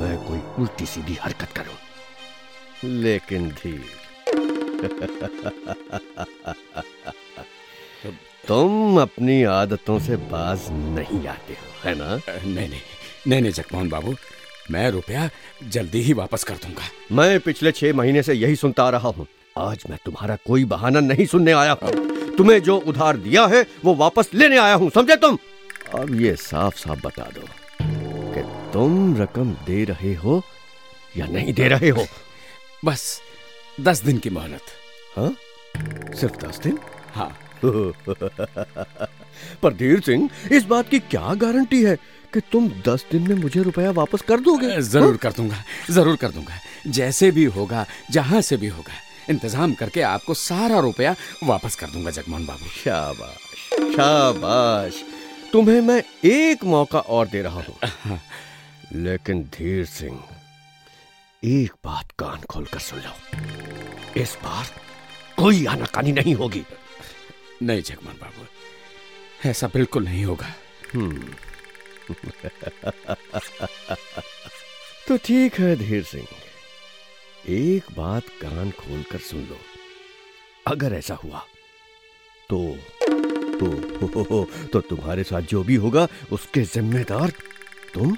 मैं 0.00 0.16
कोई 0.26 0.38
उल्टी 0.62 0.86
सीधी 0.86 1.14
हरकत 1.22 1.52
करूँ। 1.56 1.76
लेकिन 3.02 3.48
धीर 3.62 3.84
तुम 8.48 9.00
अपनी 9.00 9.42
आदतों 9.52 9.98
से 10.00 10.16
बाज 10.32 10.66
नहीं 10.70 11.26
आते 11.28 11.52
हो 11.52 11.66
है 11.84 11.94
ना? 11.98 12.16
नहीं 12.28 12.68
नहीं। 12.68 12.80
नहीं 13.28 13.42
नहीं 13.42 13.52
जगमोहन 13.52 13.88
बाबू 13.88 14.14
मैं 14.70 14.90
रुपया 14.90 15.28
जल्दी 15.68 16.00
ही 16.02 16.12
वापस 16.12 16.44
कर 16.44 16.54
दूँगा। 16.54 16.82
मैं 17.12 17.40
पिछले 17.40 17.72
छह 17.72 17.92
महीने 17.94 18.22
से 18.22 18.34
यही 18.34 18.56
सुनता 18.56 18.84
आ 18.84 18.90
रहा 18.90 19.08
हूँ। 19.08 19.26
आज 19.58 19.82
मैं 19.90 19.98
तुम्हारा 20.04 20.36
कोई 20.46 20.64
बहाना 20.64 21.00
नहीं 21.00 21.26
सुनने 21.26 21.52
आया 21.52 21.76
हूँ। 21.82 22.34
तुम्हें 22.36 22.62
जो 22.62 22.76
उधार 22.76 23.16
दिया 23.16 23.46
है 23.46 23.66
वो 23.84 23.94
वापस 23.94 24.30
लेने 24.34 24.58
आया 24.58 24.74
हूँ 24.74 24.90
समझे 24.90 25.16
तुम? 25.16 25.38
अब 25.94 26.20
ये 26.20 26.36
साफ़ 26.36 26.76
साफ़ 26.76 27.06
बता 27.06 27.30
दो 27.34 27.48
कि 28.34 28.42
तुम 28.72 29.16
रकम 29.16 29.52
दे 29.66 29.84
रहे 29.84 30.14
हो 30.14 30.42
या 31.16 31.26
नहीं 31.26 31.52
दे 31.52 31.68
रहे 31.68 31.88
हो? 31.88 32.06
बस 32.84 33.20
दस 33.80 34.02
दिन 34.02 34.18
की 34.18 34.30
मोहलत 34.30 34.62
हाँ? 35.16 35.36
सिर्फ़ 36.20 36.46
दस 36.46 36.58
दिन? 36.58 36.78
हाँ। 37.14 37.38
पर 39.62 39.74
धीर 39.74 40.00
सिंह 40.00 40.28
इस 40.52 40.64
बात 40.64 40.88
की 40.88 40.98
क्या 40.98 41.34
गारंटी 41.34 41.82
है? 41.84 41.96
कि 42.36 42.40
तुम 42.52 42.68
दस 42.86 43.04
दिन 43.10 43.28
में 43.28 43.34
मुझे 43.36 43.62
रुपया 43.62 43.90
वापस 43.96 44.22
कर 44.28 44.40
दोगे? 44.40 44.80
ज़रूर 44.82 45.16
कर 45.16 45.32
दूँगा 45.32 45.62
ज़रूर 45.90 46.16
कर 46.16 46.30
दूँगा। 46.30 46.58
जैसे 46.86 47.30
भी 47.30 47.44
होगा 47.50 47.84
जहाँ 48.10 48.40
से 48.40 48.56
भी 48.56 48.66
होगा 48.68 48.92
इंतज़ाम 49.30 49.74
करके 49.74 50.00
आपको 50.04 50.34
सारा 50.34 50.78
रुपया 50.80 51.14
वापस 51.44 51.74
कर 51.74 51.90
दूँगा 51.90 52.10
जगमोहन 52.10 52.46
बाबू। 52.46 52.68
शाबाश 52.74 53.94
शाबाश। 53.94 55.02
तुम्हें 55.52 55.80
मैं 55.80 56.02
एक 56.24 56.64
मौका 56.66 56.98
और 56.98 57.28
दे 57.28 57.42
रहा 57.42 57.62
हूँ। 57.62 58.20
लेकिन 58.94 59.42
धीर 59.56 59.84
सिंह 59.86 60.18
एक 61.42 61.72
बात 61.84 62.12
कान 62.18 62.44
खोलकर 62.50 62.78
सुन 62.80 62.98
लो। 62.98 64.20
इस 64.22 64.36
बार 64.44 64.66
कोई 65.38 65.64
आनाकानी 65.66 66.12
नहीं 66.12 66.34
होगी। 66.34 66.64
नहीं 67.62 67.82
जगमोहन 67.82 68.18
बाबू 68.20 69.48
ऐसा 69.48 69.66
बिल्कुल 69.74 70.04
नहीं 70.04 70.24
होगा। 70.24 70.54
तो 75.08 75.16
ठीक 75.16 75.58
है 75.60 75.76
धीर 75.76 76.02
सिंह। 76.04 76.26
एक 77.48 77.82
बात 77.96 78.28
कान 78.42 78.70
खोलकर 78.70 79.18
सुन 79.18 79.40
लो। 79.40 79.58
अगर 80.66 80.92
ऐसा 80.92 81.14
हुआ 81.14 81.40
तो 82.50 82.58
तो 83.60 83.66
हो, 83.66 84.06
हो, 84.06 84.22
हो, 84.30 84.40
तो 84.72 84.80
तुम्हारे 84.80 85.22
साथ 85.24 85.42
जो 85.42 85.62
भी 85.64 85.74
होगा 85.74 86.06
उसके 86.32 86.62
जिम्मेदार 86.62 87.30
तुम 87.94 88.16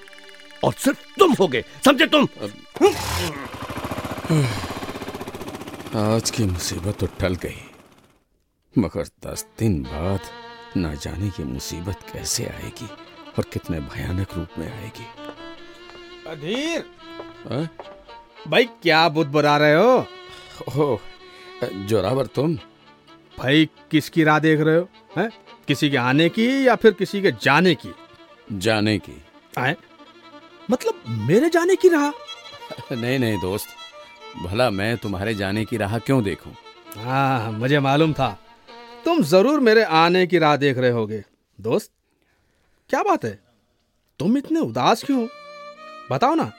और 0.64 0.73
सिर्फ़ 0.75 1.00
तुम 1.18 1.33
होगे। 1.33 1.64
समझे 1.85 2.07
तुम? 2.07 2.28
आज 5.99 6.30
की 6.30 6.45
मुसीबत 6.45 6.99
तो 7.00 7.07
टल 7.21 7.35
गई 7.35 7.61
मगर 8.78 9.04
दस 9.26 9.47
दिन 9.59 9.83
बाद 9.83 10.21
ना 10.76 10.95
जाने 10.95 11.30
की 11.30 11.45
मुसीबत 11.45 11.99
कैसे 12.12 12.47
आएगी। 12.47 12.88
और 13.38 13.45
कितने 13.52 13.80
भयानक 13.80 14.35
रूप 14.37 14.49
में 14.59 14.73
आएगी। 14.73 15.07
अधीर! 16.30 16.85
हाँ? 17.50 17.68
भाई 18.49 18.64
क्या 18.64 19.09
बुद्ध 19.09 19.30
बना 19.33 19.57
रहे 19.57 19.75
हो? 19.75 20.07
ओह 20.78 20.99
जोरावर 21.87 22.26
तुम। 22.26 22.54
भाई 23.38 23.68
किसकी 23.90 24.25
राह 24.25 24.38
देख 24.38 24.61
रहे 24.61 24.76
हो? 24.76 24.88
हैं? 25.16 25.30
किसी 25.68 25.90
के 25.90 25.97
आने 25.97 26.28
की 26.28 26.68
या 26.68 26.75
फिर 26.75 26.92
किसी 26.92 27.23
के 27.23 27.33
जाने 27.33 27.75
की? 27.75 27.95
जाने 28.52 28.99
की। 28.99 29.23
आए? 29.59 29.76
मतलब 30.71 31.02
मेरे 31.09 31.49
जाने 31.49 31.76
की 31.76 31.88
राह? 31.88 32.11
नहीं 32.92 33.18
नहीं 33.18 33.40
दोस्त। 33.40 33.68
भला 34.47 34.71
मैं 34.71 34.97
तुम्हारे 34.97 35.35
जाने 35.35 35.64
की 35.64 35.76
राह 35.76 35.99
क्यों 35.99 36.23
देखूँ? 36.25 36.52
हाँ 36.97 37.52
मुझे 37.52 37.80
मालूम 37.80 38.12
था। 38.12 38.38
तुम 39.04 39.23
ज़रूर 39.23 39.61
मेरे 39.61 39.83
आने 39.83 40.26
की 40.26 40.38
राह 40.38 40.57
देख 40.57 40.78
रहे 40.78 40.90
होगे। 40.90 41.25
दोस्त 41.61 41.92
क्या 42.90 43.02
बात 43.02 43.25
है? 43.25 43.38
तुम 44.18 44.38
इतने 44.38 44.61
उदास 44.61 45.04
क्यों? 45.04 45.23
हो? 45.23 45.28
बताओ 46.11 46.35
ना। 46.35 46.52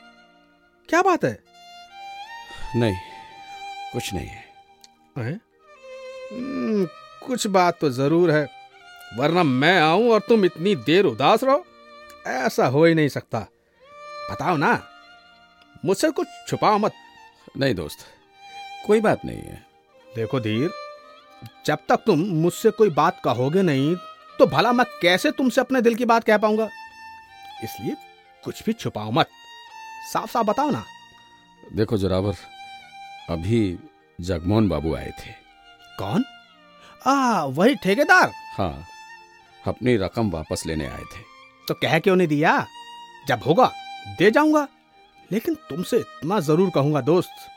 क्या 0.89 1.01
बात 1.01 1.25
है? 1.25 1.43
नहीं 2.75 2.95
कुछ 3.93 4.13
नहीं 4.13 4.27
है। 4.27 4.43
हैं? 5.17 5.41
हम्म, 6.31 6.86
कुछ 7.27 7.48
बात 7.48 7.79
तो 7.81 7.89
ज़रूर 7.89 8.31
है 8.31 8.48
वरना 9.17 9.43
मैं 9.43 9.81
आऊँ 9.81 10.09
और 10.09 10.19
तुम 10.19 10.45
इतनी 10.45 10.75
देर 10.75 11.05
उदास 11.05 11.43
रहो 11.43 11.65
ऐसा 12.27 12.67
हो 12.67 12.86
ही 12.86 12.93
नहीं 12.93 13.09
सकता। 13.09 13.39
बताओ 14.31 14.57
ना 14.57 14.83
मुझसे 15.86 16.12
कुछ 16.12 16.27
छुपाओ 16.48 16.77
मत। 16.77 16.91
नहीं 17.57 17.75
दोस्त 17.75 17.98
कोई 18.88 19.01
बात 19.01 19.25
नहीं 19.25 19.41
है। 19.41 19.65
देखो 20.15 20.39
धीर 20.39 20.69
जब 21.65 21.77
तक 21.89 22.03
तुम 22.05 22.19
मुझसे 22.19 22.71
कोई 22.71 22.89
बात 22.89 23.21
कहोगे 23.24 23.62
नहीं 23.62 23.95
तो 24.39 24.46
भला 24.48 24.72
मैं 24.72 24.86
कैसे 25.01 25.31
तुमसे 25.31 25.62
अपने 25.62 25.81
दिल 25.81 25.96
की 25.96 26.05
बात 26.05 26.24
कह 26.24 26.38
पाऊँगा? 26.38 26.69
इसलिए 27.63 27.96
कुछ 28.43 28.63
भी 28.65 28.74
छुपाओ 28.74 29.12
मत। 29.12 29.29
साफ़ 30.13 30.31
साफ़ 30.31 30.48
बताओ 30.48 30.69
ना। 30.69 30.84
देखो 31.74 31.98
जोरावर 31.98 32.36
अभी 33.29 33.79
जगमोहन 34.22 34.69
बाबू 34.69 34.96
आए 34.96 35.12
थे। 35.19 35.31
कौन? 36.00 36.25
आ 37.08 37.43
वही 37.43 37.75
ठेकेदार। 37.75 38.31
हाँ 38.58 38.84
अपनी 39.67 39.98
रकम 39.98 40.29
वापस 40.29 40.63
लेने 40.65 40.88
आए 40.88 41.03
थे। 41.03 41.22
तो 41.67 41.74
कह 41.74 42.00
क्यों 42.00 42.15
नहीं 42.15 42.27
दिया? 42.27 42.65
जब 43.27 43.39
होगा 43.48 43.72
दे 44.19 44.31
जाऊँगा। 44.31 44.67
लेकिन 45.31 45.55
तुमसे 45.55 45.98
इतना 45.98 46.39
ज़रूर 46.39 46.69
कहूँगा 46.69 47.01
दोस्त। 47.01 47.50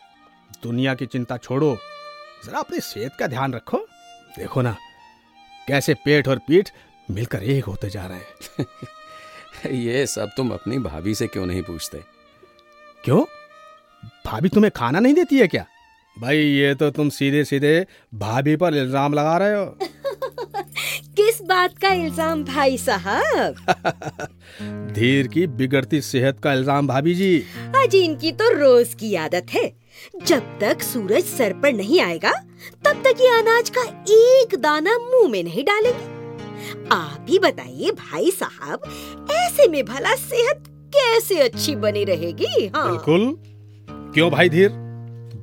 दुनिया 0.62 0.94
की 0.94 1.06
चिंता 1.06 1.36
छोड़ो। 1.36 1.78
जरा 2.46 2.58
अपनी 2.58 2.80
सेहत 2.80 3.16
का 3.18 3.26
ध्यान 3.26 3.54
रखो। 3.54 3.78
देखो 4.36 4.62
ना 4.62 4.76
कैसे 5.68 5.94
पेट 5.94 6.28
और 6.28 6.38
पीठ 6.38 6.68
मिलकर 7.10 7.42
एक 7.42 7.64
होते 7.64 7.90
जा 7.90 8.06
रहे 8.06 8.18
हैं। 8.18 8.66
ये 9.72 10.06
सब 10.06 10.30
तुम 10.36 10.50
अपनी 10.50 10.78
भाभी 10.78 11.14
से 11.14 11.26
क्यों 11.26 11.46
नहीं 11.46 11.62
पूछते? 11.62 11.98
क्यों? 13.04 13.24
भाभी 14.26 14.48
तुम्हें 14.48 14.70
खाना 14.76 15.00
नहीं 15.00 15.14
देती 15.14 15.38
है 15.38 15.46
क्या? 15.46 15.66
भाई 16.16 16.38
ये 16.38 16.74
तो 16.74 16.90
तुम 16.90 17.08
सीधे 17.08 17.44
सीधे 17.44 17.86
भाभी 18.14 18.56
पर 18.56 18.74
इल्ज़ाम 18.74 19.14
लगा 19.14 19.36
रहे 19.36 19.54
हो। 19.54 19.64
किस 21.16 21.40
बात 21.42 21.78
का 21.78 21.92
इल्ज़ाम 21.92 22.44
भाई 22.44 22.78
साहब? 22.78 23.54
धीर 24.92 25.28
की 25.28 25.46
बिगड़ती 25.46 26.00
सेहत 26.00 26.40
का 26.40 26.52
इल्ज़ाम 26.52 26.86
भाभी 26.86 27.14
जी। 27.14 27.44
आज 27.76 27.94
इनकी 27.94 28.32
तो 28.32 28.48
रोज 28.58 28.94
की 28.94 29.14
आदत 29.14 29.46
है। 29.50 29.81
जब 30.26 30.58
तक 30.60 30.82
सूरज 30.82 31.24
सर 31.24 31.52
पर 31.52 31.72
नहीं 31.72 32.00
आएगा 32.00 32.32
तब 32.84 33.02
तक 33.04 33.20
ये 33.20 33.28
अनाज 33.38 33.70
का 33.76 33.82
एक 34.12 34.54
दाना 34.60 34.98
मुँह 34.98 35.28
में 35.30 35.42
नहीं 35.44 35.64
डालेंगे। 35.64 36.10
आप 36.92 37.26
ही 37.28 37.38
बताइए 37.38 37.90
भाई 37.90 38.30
साहब 38.30 38.82
ऐसे 39.32 39.68
में 39.68 39.84
भला 39.84 40.14
सेहत 40.16 40.64
कैसे 40.96 41.40
अच्छी 41.40 41.74
बनी 41.76 42.04
रहेगी 42.04 42.66
हाँ? 42.76 42.88
बिल्कुल। 42.90 43.34
क्यों 44.14 44.30
भाई 44.30 44.48
धीर? 44.48 44.68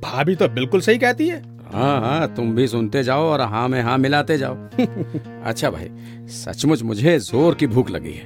भाभी 0.02 0.34
तो 0.36 0.48
बिल्कुल 0.48 0.80
सही 0.80 0.98
कहती 0.98 1.28
है। 1.28 1.42
हाँ 1.72 2.00
हाँ 2.00 2.34
तुम 2.34 2.54
भी 2.54 2.66
सुनते 2.68 3.02
जाओ 3.02 3.24
और 3.24 3.40
हाँ 3.40 3.68
में 3.68 3.80
हाँ 3.82 3.96
मिलाते 3.98 4.38
जाओ। 4.38 4.54
अच्छा 5.44 5.70
भाई 5.70 5.90
सचमुच 6.28 6.82
मुझे 6.82 7.18
ज़ोर 7.18 7.54
की 7.54 7.66
भूख 7.66 7.90
लगी 7.90 8.12
है। 8.12 8.24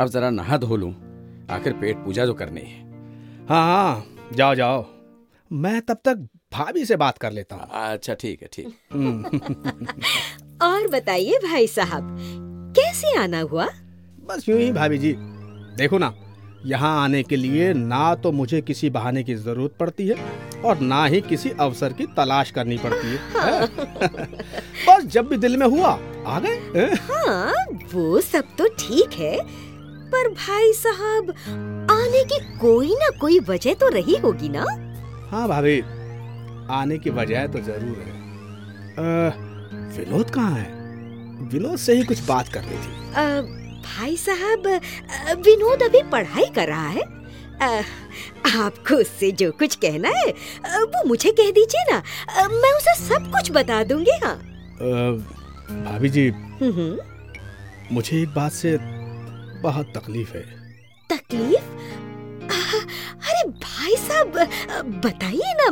अब 0.00 0.08
जरा 0.08 0.30
नहा 0.30 0.56
धो 0.56 0.76
लूँ। 0.76 0.92
आखिर 1.50 1.72
पेट 1.72 1.96
पूजा 1.96 2.26
जो 2.26 2.34
करनी 2.34 2.60
है। 2.60 2.84
हाँ 3.48 3.64
हाँ 3.66 4.04
जाओ 4.32 4.54
जाओ। 4.54 4.82
मैं 5.52 5.80
तब 5.88 5.98
तक 6.04 6.26
भाभी 6.52 6.84
से 6.84 6.96
बात 6.96 7.18
कर 7.18 7.32
लेता 7.32 7.56
हूँ। 7.56 7.68
अच्छा 7.92 8.14
ठीक 8.20 8.42
है 8.42 8.48
ठीक। 8.52 8.68
और 10.62 10.86
बताइए 10.88 11.38
भाई 11.44 11.66
साहब 11.66 12.16
कैसे 12.78 13.16
आना 13.18 13.40
हुआ? 13.40 13.66
बस 14.28 14.48
यूँ 14.48 14.58
ही 14.60 14.70
भाभी 14.72 14.98
जी। 14.98 15.12
देखो 15.78 15.98
ना 15.98 16.12
यहाँ 16.66 16.90
आने 17.02 17.22
के 17.22 17.36
लिए 17.36 17.72
ना 17.74 18.14
तो 18.22 18.32
मुझे 18.32 18.60
किसी 18.60 18.88
बहाने 18.90 19.22
की 19.24 19.34
ज़रूरत 19.34 19.74
पड़ती 19.80 20.06
है 20.08 20.14
और 20.64 20.78
ना 20.80 21.04
ही 21.06 21.20
किसी 21.20 21.50
अवसर 21.60 21.92
की 21.92 22.06
तलाश 22.16 22.50
करनी 22.50 22.78
पड़ती 22.84 23.08
है। 23.08 23.66
बस 24.88 25.04
जब 25.14 25.28
भी 25.28 25.36
दिल 25.36 25.56
में 25.56 25.66
हुआ 25.66 25.98
आ 26.26 26.38
गए। 26.46 26.86
हाँ 27.10 27.52
वो 27.94 28.20
सब 28.20 28.44
तो 28.58 28.68
ठीक 28.78 29.12
है 29.18 29.36
पर 30.12 30.28
भाई 30.32 30.72
साहब 30.72 31.30
आने 31.90 32.24
की 32.32 32.38
कोई 32.58 32.94
ना 32.94 33.08
कोई 33.20 33.38
वजह 33.48 33.74
तो 33.74 33.88
रही 33.88 34.16
होगी 34.24 34.48
ना? 34.48 34.64
हाँ 35.30 35.46
भाभी 35.48 35.80
आने 36.70 36.98
की 36.98 37.10
वजह 37.10 37.46
तो 37.46 37.60
ज़रूर 37.60 37.98
है। 37.98 38.14
अ, 38.96 39.34
विनोद 39.96 40.30
कहाँ 40.30 40.50
है? 40.52 40.74
विनोद 41.52 41.78
से 41.78 41.94
ही 41.96 42.04
कुछ 42.04 42.20
बात 42.26 42.48
करनी 42.48 42.76
थी। 42.76 42.94
अ, 43.14 43.24
भाई 43.86 44.16
साहब 44.16 44.66
विनोद 45.46 45.82
अभी 45.82 46.02
पढ़ाई 46.12 46.46
कर 46.54 46.68
रहा 46.68 46.88
है। 46.88 47.02
अ, 47.02 47.82
आपको 48.56 48.94
उससे 48.94 49.30
जो 49.32 49.50
कुछ 49.52 49.74
कहना 49.84 50.08
है 50.08 50.30
वो 50.84 51.06
मुझे 51.08 51.30
कह 51.30 51.50
दीजिए 51.50 51.84
ना। 51.92 51.98
मैं 52.48 52.72
उसे 52.76 52.94
सब 53.04 53.30
कुछ 53.32 53.50
बता 53.52 53.82
दूँगी 53.84 54.18
हाँ। 54.24 54.34
भाभी 55.84 56.08
जी 56.08 56.28
हम्म, 56.28 56.96
मुझे 57.92 58.20
एक 58.22 58.34
बात 58.34 58.52
से 58.52 58.76
बहुत 59.62 59.92
तकलीफ़ 59.96 60.32
है। 60.34 60.42
तकलीफ़? 61.10 61.75
भाई 63.86 63.96
साहब 63.96 64.32
बताइए 65.04 65.52
ना 65.54 65.70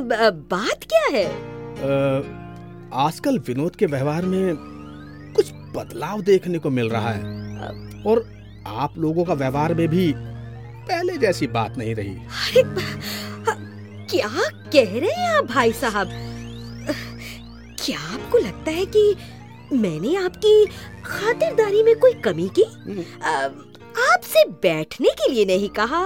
बात 0.50 0.84
क्या 0.84 1.00
है? 1.12 1.24
आजकल 3.04 3.38
विनोद 3.38 3.76
के 3.76 3.86
व्यवहार 3.86 4.24
में 4.24 4.54
कुछ 5.36 5.50
बदलाव 5.74 6.20
देखने 6.22 6.58
को 6.58 6.70
मिल 6.70 6.90
रहा 6.90 7.10
है। 7.10 8.02
और 8.02 8.22
आप 8.66 8.98
लोगों 8.98 9.24
का 9.24 9.34
व्यवहार 9.34 9.74
में 9.74 9.88
भी 9.88 10.12
पहले 10.16 11.16
जैसी 11.18 11.46
बात 11.46 11.78
नहीं 11.78 11.94
रही। 11.94 12.14
अरे 12.42 12.62
क्या 14.06 14.28
कह 14.72 14.98
रहे 15.00 15.10
हैं 15.12 15.28
आप 15.30 15.44
भाई 15.46 15.72
साहब? 15.72 16.08
क्या 17.80 17.98
आपको 18.14 18.38
लगता 18.38 18.70
है 18.70 18.84
कि 18.96 19.04
मैंने 19.72 20.14
आपकी 20.16 20.54
खातिरदारी 21.04 21.82
में 21.82 21.94
कोई 21.98 22.12
कमी 22.24 22.48
की? 22.58 22.64
आपसे 24.04 24.44
बैठने 24.62 25.08
के 25.10 25.30
लिए 25.32 25.44
नहीं 25.46 25.68
कहा 25.70 26.02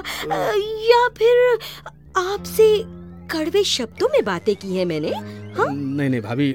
या 0.87 1.07
फिर 1.09 1.59
आपसे 2.19 2.83
कड़वे 3.31 3.63
शब्दों 3.65 4.09
में 4.09 4.25
बातें 4.25 4.55
की 4.57 4.77
हैं 4.77 4.85
मैंने 4.85 5.11
हाँ? 5.11 5.67
नहीं 5.69 6.09
नहीं 6.11 6.21
भाभी 6.21 6.55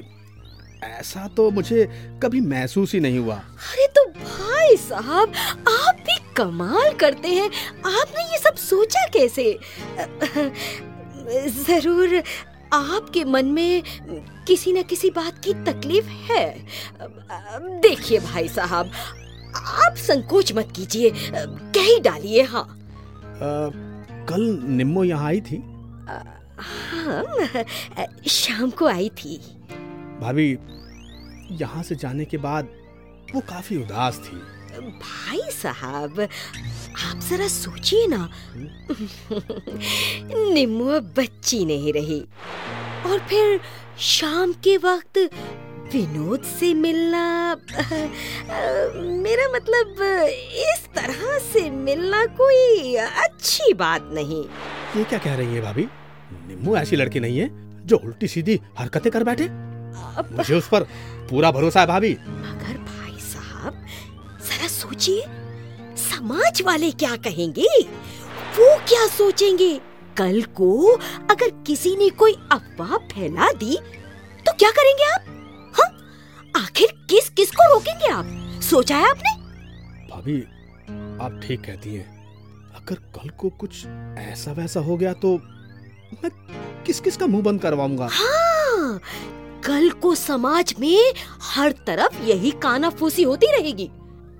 ऐसा 0.84 1.26
तो 1.36 1.50
मुझे 1.50 1.84
कभी 2.22 2.40
महसूस 2.40 2.92
ही 2.94 3.00
नहीं 3.00 3.18
हुआ। 3.18 3.34
अरे 3.34 3.86
तो 3.88 4.04
भाई 4.10 4.76
साहब 4.76 5.32
आप 5.68 6.00
भी 6.06 6.18
कमाल 6.36 6.92
करते 6.94 7.28
हैं। 7.28 7.46
आपने 7.86 8.22
ये 8.32 8.38
सब 8.38 8.56
सोचा 8.56 9.06
कैसे? 9.08 9.58
ज़रूर 11.64 12.22
आपके 12.72 13.24
मन 13.24 13.46
में 13.46 13.82
किसी 14.46 14.72
न 14.72 14.82
किसी 14.82 15.10
बात 15.10 15.38
की 15.44 15.54
तकलीफ़ 15.64 16.08
है। 16.30 16.46
देखिए 17.80 18.18
भाई 18.20 18.48
साहब 18.48 18.90
आप 19.56 19.96
संकोच 19.98 20.52
मत 20.52 20.72
कीजिए 20.76 21.12
कह 21.14 21.82
ही 21.82 21.98
डालिए 22.00 22.42
हाँ। 22.42 22.66
कल 24.28 24.42
निम्मो 24.68 25.04
यहाँ 25.04 25.26
आई 25.26 25.40
थी? 25.40 25.56
हाँ 26.58 27.24
शाम 28.28 28.70
को 28.70 28.86
आई 28.86 29.08
थी। 29.18 29.36
भाभी 30.20 30.50
यहाँ 31.60 31.82
से 31.82 31.94
जाने 31.94 32.24
के 32.24 32.38
बाद 32.38 32.68
वो 33.34 33.40
काफ़ी 33.48 33.76
उदास 33.76 34.18
थी। 34.18 34.36
भाई 34.74 35.50
साहब 35.52 36.20
आप 36.20 37.20
जरा 37.28 37.48
सोचिए 37.48 38.06
ना। 38.06 38.28
निम्मू 40.54 40.86
अब 40.88 41.12
बच्ची 41.18 41.64
नहीं 41.64 41.92
रही। 41.92 42.20
और 43.06 43.18
फिर 43.28 43.60
शाम 44.00 44.52
के 44.64 44.76
वक्त 44.76 45.18
विनोद 45.94 46.42
से 46.58 46.72
मिलना 46.74 47.24
मेरा 49.24 49.46
मतलब 49.48 50.00
इस 50.62 50.86
तरह 50.94 51.38
से 51.40 51.68
मिलना 51.70 52.24
कोई 52.38 52.94
अच्छी 52.94 53.72
बात 53.74 54.08
नहीं। 54.12 54.42
ये 54.96 55.04
क्या 55.04 55.18
कह 55.18 55.34
रही 55.34 55.54
है 55.54 55.60
भाभी? 55.62 55.84
निम्मू 56.48 56.76
ऐसी 56.76 56.96
लड़की 56.96 57.20
नहीं 57.20 57.38
है 57.38 57.48
जो 57.86 57.96
उल्टी 57.96 58.28
सीधी 58.28 58.60
हरकतें 58.78 59.10
कर 59.12 59.24
बैठे। 59.24 59.44
अब 59.44 60.28
मुझे 60.32 60.54
उस 60.54 60.68
पर 60.68 60.82
पूरा 61.30 61.50
भरोसा 61.50 61.80
है 61.80 61.86
भाभी। 61.86 62.12
मगर 62.22 62.78
भाई 62.80 63.20
साहब 63.22 63.84
जरा 64.48 64.68
सोचिए 64.68 65.24
समाज 66.00 66.62
वाले 66.62 66.90
क्या 66.94 67.14
कहेंगे? 67.18 67.68
वो 68.58 68.76
क्या 68.88 69.06
सोचेंगे? 69.08 69.72
कल 70.16 70.42
को 70.56 70.70
अगर 71.30 71.50
किसी 71.66 71.96
ने 71.96 72.08
कोई 72.16 72.36
अफवाह 72.52 72.96
फैला 73.12 73.50
दी 73.54 73.76
तो 74.46 74.52
क्या 74.52 74.70
करेंगे 74.70 75.04
आप? 75.12 75.33
हाँ? 75.74 75.90
आखिर 76.56 76.92
किस 77.10 77.28
किस 77.30 77.50
को 77.50 77.72
रोकेंगे 77.74 78.08
आप? 78.08 78.60
सोचा 78.62 78.96
है 78.96 79.10
आपने? 79.10 79.32
भाभी 80.08 80.40
आप 81.24 81.40
ठीक 81.44 81.60
कहती 81.60 81.94
हैं। 81.94 82.12
अगर 82.76 82.94
कल 83.14 83.28
को 83.30 83.48
कुछ 83.50 83.86
ऐसा 84.20 84.52
वैसा 84.52 84.80
हो 84.80 84.96
गया 84.96 85.12
तो 85.14 85.36
मैं 86.22 86.30
किस 86.86 87.00
किस 87.00 87.16
का 87.16 87.26
मुँह 87.26 87.42
बंद 87.42 87.60
करवाऊँगा? 87.60 88.08
हाँ 88.12 89.00
कल 89.64 89.90
को 90.02 90.14
समाज 90.14 90.74
में 90.80 91.12
हर 91.42 91.72
तरफ़ 91.86 92.22
यही 92.22 92.50
कानाफूसी 92.62 93.22
होती 93.22 93.50
रहेगी। 93.52 93.90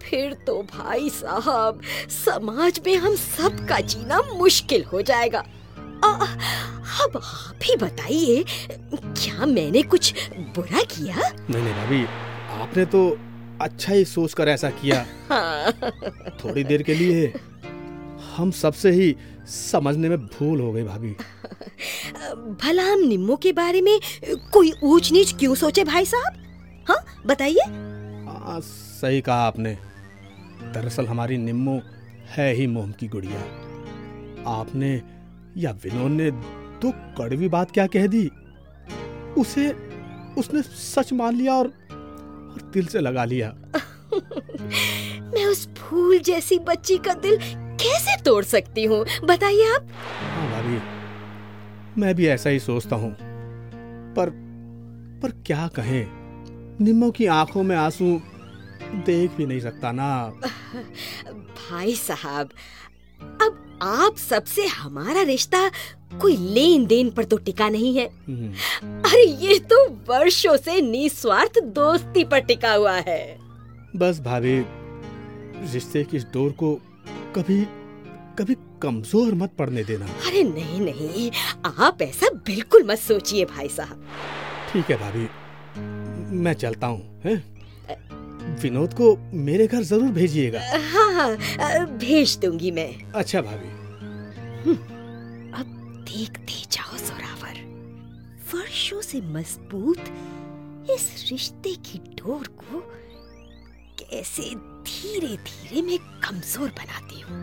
फिर 0.03 0.33
तो 0.47 0.62
भाई 0.64 1.09
साहब 1.11 1.81
समाज 2.27 2.81
में 2.87 2.97
हम 2.97 3.14
सब 3.16 3.66
का 3.68 3.81
जीना 3.81 4.20
मुश्किल 4.33 4.85
हो 4.85 5.03
जाएगा। 5.03 5.44
अब 6.05 7.17
आप 7.17 7.59
ही 7.64 7.77
बताइए 7.77 8.45
क्या 8.95 9.47
मैंने 9.47 9.83
कुछ 9.83 10.12
बुरा 10.57 10.83
किया? 10.90 11.17
नहीं 11.40 11.62
नहीं 11.62 11.75
भाभी 11.75 12.05
आपने 12.61 12.85
तो 12.87 13.09
अच्छा 13.61 13.93
ही 13.93 14.05
सोच 14.05 14.33
कर 14.35 14.49
ऐसा 14.49 14.71
किया। 14.71 15.05
हाँ। 15.31 15.73
थोड़ी 16.45 16.64
देर 16.64 16.83
के 16.83 16.95
लिए 16.95 17.33
हम 18.37 18.51
सबसे 18.51 18.90
ही 18.90 19.14
समझने 19.49 20.09
में 20.09 20.19
भूल 20.19 20.61
हो 20.61 20.73
गई 20.73 20.83
भाभी। 20.83 21.11
भला 22.62 22.83
हम 22.83 23.01
निम्मो 23.01 23.37
के 23.37 23.53
बारे 23.53 23.81
में 23.81 23.99
कोई 24.53 24.73
ऊंच 24.83 25.11
नीच 25.12 25.35
क्यों 25.38 25.55
सोचे 25.55 25.85
भाई 25.85 26.05
साहब? 26.05 26.43
हाँ 26.88 26.99
बताइए। 27.27 27.64
हाँ, 28.29 28.61
सही 28.61 29.21
कहा 29.21 29.47
आपने। 29.47 29.75
दरअसल 30.75 31.07
हमारी 31.07 31.37
निम्मो 31.37 31.81
है 32.29 32.53
ही 32.55 32.67
मोम 32.67 32.93
की 32.93 33.09
गुड़िया। 33.09 33.40
आपने 34.51 34.97
या 35.57 35.71
विनोद 35.71 36.11
ने 36.11 36.31
तो 36.81 36.90
कड़वी 37.19 37.49
बात 37.49 37.71
क्या 37.71 37.87
कह 37.87 38.07
दी? 38.07 38.31
उसे 39.38 39.71
उसने 40.38 40.62
सच 40.62 41.12
मान 41.12 41.35
लिया 41.35 41.55
और, 41.55 41.67
और 41.67 42.71
दिल 42.75 42.87
से 42.87 43.01
लगा 43.01 43.25
लिया। 43.25 43.49
मैं 45.35 45.45
उस 45.47 45.69
फूल 45.75 46.19
जैसी 46.19 46.59
बच्ची 46.59 46.99
का 46.99 47.14
दिल 47.14 47.37
कैसे 47.83 48.23
तोड़ 48.23 48.45
सकती 48.45 48.85
हूँ? 48.85 49.05
बताइए 49.25 49.75
आप। 49.75 49.88
हाँ 50.21 50.51
भाभी 50.51 50.79
मैं 52.01 52.14
भी 52.14 52.27
ऐसा 52.27 52.51
ही 52.51 52.61
सोचता 52.61 52.97
हूँ। 52.97 53.17
पर 54.14 54.31
पर 55.23 55.31
क्या 55.47 55.67
कहें? 55.69 56.07
निम्मो 56.81 57.11
की 57.11 57.27
आँखों 57.27 57.62
में 57.62 57.77
आँसू 57.77 58.21
देख 59.07 59.31
भी 59.37 59.47
नहीं 59.47 59.61
सकता 59.61 59.93
ना। 59.93 60.27
भाई 61.29 61.95
साहब 61.95 62.51
अब 63.43 63.63
आप 63.83 64.17
सबसे 64.19 64.67
हमारा 64.67 65.23
रिश्ता 65.23 65.69
कोई 66.21 66.37
लेन 66.37 66.87
देन 66.87 67.11
पर 67.11 67.25
तो 67.25 67.37
टिका 67.39 67.69
नहीं 67.69 67.97
है। 67.97 68.07
हम्म, 68.27 68.53
अरे 69.01 69.25
ये 69.25 69.59
तो 69.71 69.87
वर्षों 70.09 70.57
से 70.57 70.81
निस्वार्थ 70.81 71.59
दोस्ती 71.75 72.25
पर 72.25 72.41
टिका 72.41 72.75
हुआ 72.75 72.95
है। 72.99 73.39
बस 73.97 74.21
भाभी 74.21 74.59
रिश्ते 75.73 76.05
की 76.05 76.17
इस 76.17 76.25
डोर 76.25 76.51
को 76.53 76.75
कभी 77.37 77.61
कभी 78.39 78.57
कमज़ोर 78.83 79.35
मत 79.35 79.53
पड़ने 79.59 79.85
देना। 79.85 80.07
अरे 80.27 80.43
नहीं 80.45 80.81
नहीं 80.81 81.31
आप 81.79 82.03
ऐसा 82.03 82.29
बिल्कुल 82.47 82.85
मत 82.85 82.99
सोचिए 82.99 83.45
भाई 83.47 83.69
साहब। 83.69 84.07
ठीक 84.73 84.91
है 84.91 84.97
भाभी 84.97 85.29
मैं 86.39 86.55
चलता 86.55 86.87
हूँ 86.87 87.21
हैं? 87.25 87.43
विनोद 88.62 88.94
को 88.94 89.16
मेरे 89.33 89.66
घर 89.66 89.83
ज़रूर 89.83 90.11
भेजिएगा। 90.12 90.61
हाँ 90.92 91.12
हाँ 91.12 91.87
भेज 91.98 92.37
दूँगी 92.42 92.70
मैं। 92.70 93.12
अच्छा 93.12 93.40
भाभी। 93.42 93.68
अब 95.50 95.66
देखते 96.09 96.54
जाओ 96.72 96.96
जोरावर 96.98 97.57
वर्षों 98.54 99.00
से 99.00 99.20
मज़बूत 99.20 100.04
इस 100.90 101.28
रिश्ते 101.30 101.74
की 101.87 101.98
डोर 102.14 102.46
को 102.61 102.80
कैसे 104.00 104.54
धीरे 104.85 105.37
धीरे 105.37 105.83
मैं 105.83 105.98
कमज़ोर 106.20 106.68
बनाती 106.70 107.20
हूँ। 107.20 107.38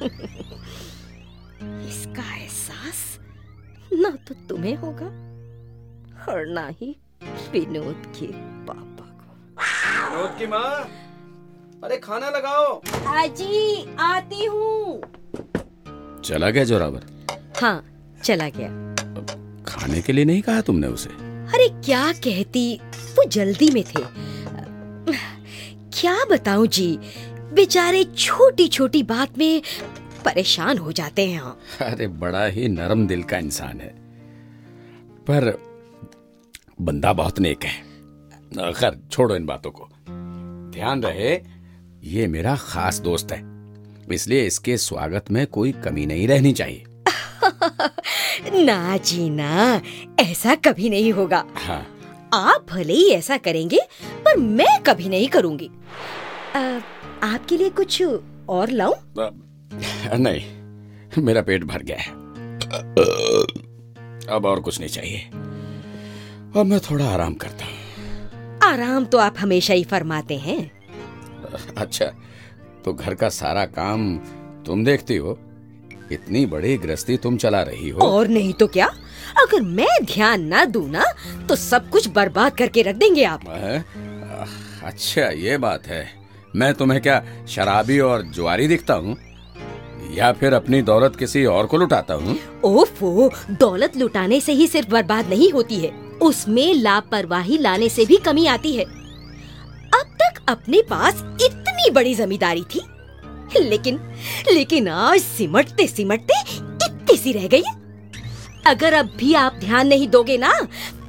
इसका 1.88 2.34
एहसास 2.36 3.18
ना 3.92 4.10
तो 4.28 4.34
तुम्हें 4.48 4.76
होगा 4.76 5.06
और 6.32 6.46
ना 6.46 6.66
ही 6.80 6.96
विनोद 7.52 8.06
को। 8.16 8.28
विनोद 10.16 10.38
की 10.38 10.46
माँ। 10.46 10.90
अरे 11.84 11.96
खाना 11.96 12.28
लगाओ। 12.30 12.82
आजी 13.06 13.96
आती 14.00 14.44
हूँ। 14.44 15.00
चला 16.24 16.50
गया 16.50 16.64
जोरावर। 16.64 17.02
हाँ 17.60 17.84
चला 18.24 18.48
गया। 18.48 18.68
खाने 19.64 20.00
के 20.02 20.12
लिए 20.12 20.24
नहीं 20.24 20.42
कहा 20.42 20.60
तुमने 20.60 20.86
उसे? 20.86 21.10
अरे 21.54 21.68
क्या 21.84 22.12
कहती? 22.12 22.64
वो 23.16 23.24
जल्दी 23.24 23.70
में 23.70 23.82
थे। 23.84 24.02
क्या 26.00 26.16
बताऊँ 26.30 26.66
जी? 26.66 26.98
बेचारे 27.54 28.02
छोटी 28.04 28.68
छोटी 28.68 29.02
बात 29.02 29.38
में 29.38 29.62
परेशान 30.24 30.78
हो 30.78 30.92
जाते 30.92 31.26
हैं 31.28 31.40
हाँ। 31.40 31.58
अरे 31.80 32.06
बड़ा 32.22 32.44
ही 32.46 32.68
नरम 32.68 33.06
दिल 33.06 33.22
का 33.22 33.38
इंसान 33.38 33.80
है। 33.80 33.94
पर 35.30 35.52
बंदा 36.80 37.12
बहुत 37.12 37.38
नेक 37.38 37.64
है। 37.64 38.72
खैर 38.72 38.98
छोड़ो 39.10 39.36
इन 39.36 39.46
बातों 39.46 39.70
को। 39.70 39.88
ध्यान 40.76 41.02
रहे 41.02 41.34
ये 42.04 42.26
मेरा 42.26 42.56
खास 42.56 42.98
दोस्त 43.00 43.32
है। 43.32 43.38
इसलिए 44.14 44.46
इसके 44.46 44.76
स्वागत 44.76 45.30
में 45.30 45.46
कोई 45.46 45.72
कमी 45.72 46.06
नहीं 46.06 46.28
रहनी 46.28 46.52
चाहिए। 46.52 46.84
ना 48.64 48.96
जी 48.96 49.30
ना 49.30 49.80
ऐसा 50.20 50.54
कभी 50.54 50.90
नहीं 50.90 51.12
होगा। 51.12 51.44
हाँ। 51.56 51.86
आप 52.34 52.66
भले 52.70 52.92
ही 52.92 53.08
ऐसा 53.10 53.36
करेंगे 53.36 53.78
पर 54.24 54.36
मैं 54.36 54.82
कभी 54.82 55.08
नहीं 55.08 55.28
करूँगी। 55.28 55.70
आ, 56.56 56.60
आपके 57.22 57.56
लिए 57.56 57.70
कुछ 57.70 58.02
और 58.48 58.70
लाऊं? 58.70 58.94
नहीं 60.18 61.22
मेरा 61.22 61.42
पेट 61.42 61.64
भर 61.64 61.82
गया 61.82 61.96
है। 61.96 62.10
अब 64.36 64.46
और 64.46 64.60
कुछ 64.60 64.80
नहीं 64.80 64.90
चाहिए। 64.90 65.18
अब 66.56 66.66
मैं 66.66 66.80
थोड़ा 66.80 67.06
आराम 67.06 67.34
करता 67.34 67.64
हूँ। 67.64 67.85
आराम 68.66 69.04
तो 69.04 69.18
आप 69.18 69.34
हमेशा 69.38 69.74
ही 69.74 69.84
फरमाते 69.84 70.36
हैं। 70.38 70.60
अच्छा 71.76 72.06
तो 72.84 72.92
घर 72.92 73.14
का 73.14 73.28
सारा 73.28 73.64
काम 73.66 74.16
तुम 74.66 74.84
देखती 74.84 75.16
हो? 75.16 75.38
इतनी 76.12 76.44
बड़ी 76.46 76.76
गृहस्थी 76.76 77.16
तुम 77.16 77.36
चला 77.36 77.62
रही 77.62 77.88
हो। 77.88 78.00
और 78.00 78.28
नहीं 78.28 78.52
तो 78.52 78.66
क्या? 78.66 78.86
अगर 79.38 79.60
मैं 79.60 80.04
ध्यान 80.04 80.44
ना 80.44 80.64
दूँ 80.64 80.88
ना 80.90 81.04
तो 81.48 81.56
सब 81.56 81.88
कुछ 81.90 82.08
बर्बाद 82.08 82.56
करके 82.56 82.82
रख 82.82 82.96
देंगे 82.96 83.24
आप? 83.24 83.46
अच्छा 84.84 85.28
ये 85.30 85.58
बात 85.58 85.86
है। 85.86 86.06
मैं 86.56 86.72
तुम्हें 86.74 87.00
क्या 87.02 87.22
शराबी 87.48 87.98
और 88.00 88.22
जुआरी 88.22 88.68
दिखता 88.68 88.94
हूँ? 88.94 89.16
या 90.14 90.32
फिर 90.32 90.52
अपनी 90.52 90.82
दौलत 90.82 91.16
किसी 91.16 91.44
और 91.44 91.66
को 91.66 91.76
लुटाता 91.76 92.14
हूँ? 92.14 92.36
ओफो 92.64 93.30
दौलत 93.50 93.96
लुटाने 93.96 94.40
से 94.40 94.52
ही 94.52 94.66
सिर्फ़ 94.66 94.90
बर्बाद 94.90 95.28
नहीं 95.28 95.50
होती 95.52 95.76
है। 95.76 95.90
उसमें 96.22 96.74
लापरवाही 96.74 97.58
लाने 97.58 97.88
से 97.88 98.04
भी 98.04 98.16
कमी 98.16 98.46
आती 98.46 98.74
है। 98.76 98.84
अब 98.84 100.16
तक 100.22 100.40
अपने 100.48 100.82
पास 100.82 101.22
इतनी 101.42 101.90
बड़ी 101.90 102.14
जमींदारी 102.14 102.62
थी 102.74 102.82
लेकिन 103.58 103.98
लेकिन 104.52 104.88
आज 104.88 105.20
सिमटते 105.20 105.86
सिमटते 105.86 106.40
इतनी 106.40 107.16
सी 107.16 107.32
रह 107.32 107.46
गई 107.48 107.62
अगर 108.66 108.92
अब 108.92 109.10
भी 109.18 109.34
आप 109.34 109.56
ध्यान 109.60 109.86
नहीं 109.88 110.08
दोगे 110.08 110.36
ना 110.38 110.52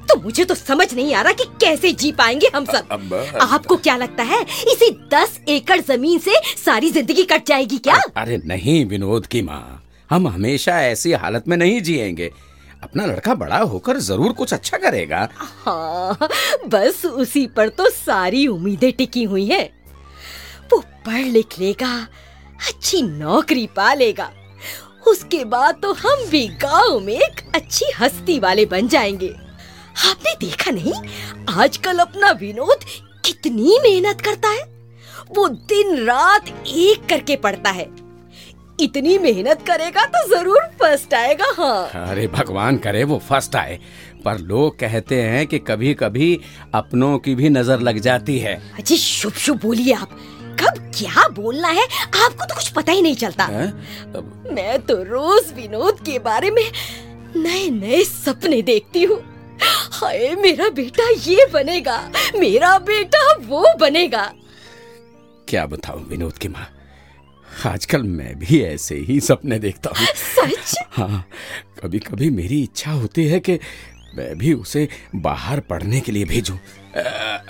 तो 0.10 0.20
मुझे 0.22 0.44
तो 0.46 0.56
समझ 0.56 0.94
नहीं 0.94 1.14
आ 1.14 1.22
रहा 1.22 1.34
कि 1.34 1.44
कैसे 1.62 1.92
जी 1.94 2.12
पाएँगे 2.12 2.50
हम 2.56 2.66
सब। 2.66 3.38
आपको 3.42 3.76
क्या 3.78 3.96
लगता 3.98 4.24
है 4.24 4.42
इसी 4.44 4.90
दस 5.14 5.40
एकड़ 5.48 5.80
ज़मीन 5.82 6.20
से 6.20 6.36
सारी 6.58 6.90
ज़िंदगी 6.90 7.24
कट 7.24 7.46
जाएगी 7.48 7.78
क्या? 7.78 8.00
अरे 8.18 8.38
नहीं 8.46 8.86
विनोद 8.86 9.26
की 9.28 9.42
माँ 9.42 9.84
हम 10.10 10.28
हमेशा 10.28 10.80
ऐसी 10.82 11.12
हालत 11.14 11.48
में 11.48 11.58
नहीं 11.58 11.82
जिएँगे। 11.82 12.32
अपना 12.84 13.06
लड़का 13.06 13.34
बड़ा 13.36 13.58
होकर 13.60 13.98
ज़रूर 14.00 14.34
कुछ 14.34 14.54
अच्छा 14.54 14.78
करेगा। 14.78 15.28
हाँ 15.38 16.28
बस 16.68 17.06
उसी 17.06 17.46
पर 17.48 17.70
तो 17.70 17.90
सारी 17.90 18.46
उम्मीदें 18.48 18.92
टिकी 18.94 19.24
हुई 19.24 19.46
है। 19.46 19.64
वो 20.72 20.80
पढ़ 21.06 21.26
लिख 21.26 21.60
लेगा, 21.60 21.96
अच्छी 22.70 23.02
नौकरी 23.02 23.66
पा 23.76 23.94
लेगा। 23.94 24.30
उसके 25.08 25.44
बाद 25.46 25.80
तो 25.82 25.94
हम 25.94 26.26
भी 26.30 26.48
गाँव 26.62 27.00
में 27.00 27.14
एक 27.14 27.42
अच्छी 27.56 27.92
हस्ती 28.00 28.40
वाले 28.40 28.66
बन 28.66 28.88
जाएँगे। 28.88 29.34
आपने 30.08 30.34
देखा 30.40 30.72
नहीं, 30.72 30.94
आजकल 31.50 32.00
अपना 32.00 32.32
विनोद 32.32 32.84
कितनी 33.26 33.78
मेहनत 33.84 34.22
करता 34.22 34.50
है। 34.50 34.64
वो 35.30 35.48
दिन 35.48 35.96
रात 36.06 36.50
एक 36.68 37.06
करके 37.10 37.36
पढ़ता 37.36 37.70
है। 37.70 37.86
इतनी 38.80 39.18
मेहनत 39.18 39.62
करेगा 39.68 40.06
तो 40.06 40.28
ज़रूर 40.30 40.66
फ़र्स्ट 40.80 41.14
आएगा 41.14 41.46
हाँ। 41.58 42.08
अरे 42.10 42.28
भगवान 42.28 42.78
करे 42.78 43.04
वो 43.04 43.18
फ़र्स्ट 43.20 43.56
आए। 43.56 43.80
पर 44.26 44.38
लोग 44.40 44.78
कहते 44.80 45.22
हैं 45.22 45.46
कि 45.48 45.60
कभी 45.60 45.94
कभी 45.94 46.40
अपनों 46.76 47.18
की 47.20 47.36
भी 47.36 47.50
नज़र 47.50 47.80
लग 47.80 48.00
जाती 48.00 48.38
है। 48.40 48.56
अजी 48.80 48.98
शुभ 48.98 49.34
शुभ 49.36 49.62
बोलिए 49.62 49.94
आप। 49.94 50.10
कब 50.62 50.78
क्या 50.96 51.28
बोलना 51.30 51.68
है 51.68 51.84
आपको 51.84 52.46
तो 52.46 52.56
कुछ 52.56 52.70
पता 52.70 52.92
ही 52.92 53.02
नहीं 53.02 53.16
चलता। 53.16 53.44
हैं? 53.44 53.74
मैं 54.56 54.80
तो 54.82 55.02
रोज 55.04 55.52
विनोद 55.56 56.00
के 56.06 56.20
बारे 56.20 56.52
में 56.52 56.64
नए 57.36 57.70
नए 57.70 58.04
सपने 58.04 58.62
देखती 58.62 59.04
हूँ। 59.04 59.22
हाय 59.94 60.36
मेरा 60.36 60.70
बेटा 60.70 61.10
ये 61.22 61.46
बनेगा 61.54 62.00
मेरा 62.36 62.78
बेटा 62.80 63.34
वो 63.42 63.66
बनेगा। 63.80 64.32
क्या 65.48 65.66
बताऊँ 65.66 66.08
विनोद 66.10 66.38
की 66.38 66.48
माँ? 66.48 66.68
आजकल 67.66 68.04
मैं 68.04 68.38
भी 68.40 68.62
ऐसे 68.62 68.96
ही 68.96 69.20
सपने 69.20 69.60
देखता 69.60 69.90
हूँ। 69.90 70.08
सच? 70.16 70.76
हाँ 70.92 71.26
कभी 71.82 72.00
कभी 72.00 72.30
मेरी 72.30 72.62
इच्छा 72.64 72.92
होती 72.92 73.26
है 73.28 73.40
कि 73.40 73.60
मैं 74.16 74.38
भी 74.38 74.54
उसे 74.54 74.88
बाहर 75.16 75.60
पढ़ने 75.60 76.00
के 76.00 76.12
लिए 76.12 76.26
भेजूं। 76.26 76.58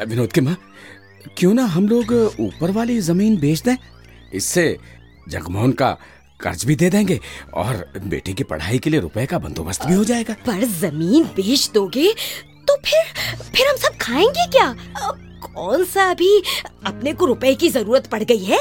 विनोद 0.05 0.33
की 0.33 0.41
माँ 0.41 0.57
क्यों 1.37 1.53
ना 1.53 1.65
हम 1.65 1.87
लोग 1.87 2.13
ऊपर 2.39 2.71
वाली 2.71 2.99
ज़मीन 2.99 3.37
बेच 3.37 3.61
दें? 3.61 3.75
इससे 4.33 4.77
जगमोहन 5.29 5.71
का 5.71 5.97
कर्ज 6.39 6.65
भी 6.65 6.75
दे 6.75 6.89
देंगे 6.89 7.19
और 7.53 7.91
बेटे 8.05 8.33
की 8.33 8.43
पढ़ाई 8.43 8.79
के 8.79 8.89
लिए 8.89 8.99
रुपए 8.99 9.25
का 9.25 9.39
बंदोबस्त 9.39 9.85
भी 9.85 9.93
हो 9.93 10.03
जाएगा। 10.03 10.33
पर 10.45 10.63
ज़मीन 10.63 11.23
बेच 11.23 11.69
दोगे 11.73 12.13
तो 12.67 12.75
फिर 12.85 13.03
फिर 13.55 13.67
हम 13.67 13.75
सब 13.75 13.97
खाएँगे 14.01 14.47
क्या? 14.47 14.75
कौन 15.55 15.83
सा 15.85 16.03
अभी 16.03 16.43
अपने 16.85 17.13
को 17.13 17.25
रुपए 17.25 17.53
की 17.55 17.69
ज़रूरत 17.69 18.07
पड़ 18.07 18.23
गई 18.23 18.43
है? 18.43 18.59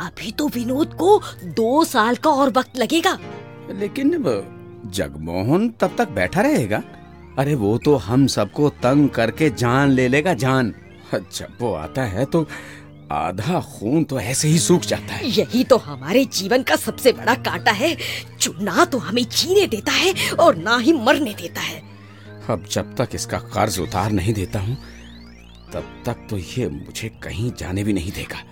अभी 0.00 0.30
तो 0.32 0.48
विनोद 0.48 0.94
को 0.94 1.20
दो 1.44 1.84
साल 1.84 2.16
का 2.16 2.30
और 2.30 2.50
वक्त 2.50 2.78
लगेगा। 2.78 3.18
लेकिन 3.70 4.10
जगमोहन 4.86 5.68
तब 5.80 5.94
तक 5.98 6.08
बैठा 6.10 6.40
रहेगा। 6.40 6.82
अरे 7.38 7.54
वो 7.54 7.76
तो 7.78 7.96
हम 7.96 8.26
सबको 8.26 8.68
तंग 8.82 9.08
करके 9.08 9.50
जान 9.50 9.90
ले 9.90 10.08
लेगा 10.08 10.34
जान। 10.34 10.74
जब 11.14 11.56
वो 11.60 11.72
आता 11.74 12.02
है 12.04 12.24
तो 12.24 12.46
आधा 13.12 13.60
खून 13.60 14.04
तो 14.04 14.18
ऐसे 14.20 14.48
ही 14.48 14.58
सूख 14.58 14.82
जाता 14.82 15.14
है। 15.14 15.30
यही 15.30 15.64
तो 15.64 15.76
हमारे 15.76 16.24
जीवन 16.24 16.62
का 16.62 16.76
सबसे 16.76 17.12
बड़ा 17.12 17.34
कांटा 17.34 17.72
है। 17.72 17.96
जो 18.40 18.54
ना 18.60 18.84
तो 18.84 18.98
हमें 18.98 19.22
जीने 19.24 19.66
देता 19.66 19.92
है 19.92 20.30
और 20.30 20.56
ना 20.56 20.76
ही 20.76 20.92
मरने 20.92 21.34
देता 21.34 21.60
है। 21.60 21.82
अब 22.50 22.64
जब 22.70 22.94
तक 22.96 23.14
इसका 23.14 23.38
कर्ज 23.38 23.78
उतार 23.80 24.12
नहीं 24.12 24.34
देता 24.34 24.60
हूँ 24.60 24.76
तब 25.74 26.02
तक 26.06 26.26
तो 26.30 26.38
ये 26.38 26.68
मुझे 26.68 27.08
कहीं 27.22 27.52
जाने 27.58 27.84
भी 27.84 27.92
नहीं 27.92 28.12
देगा। 28.12 28.42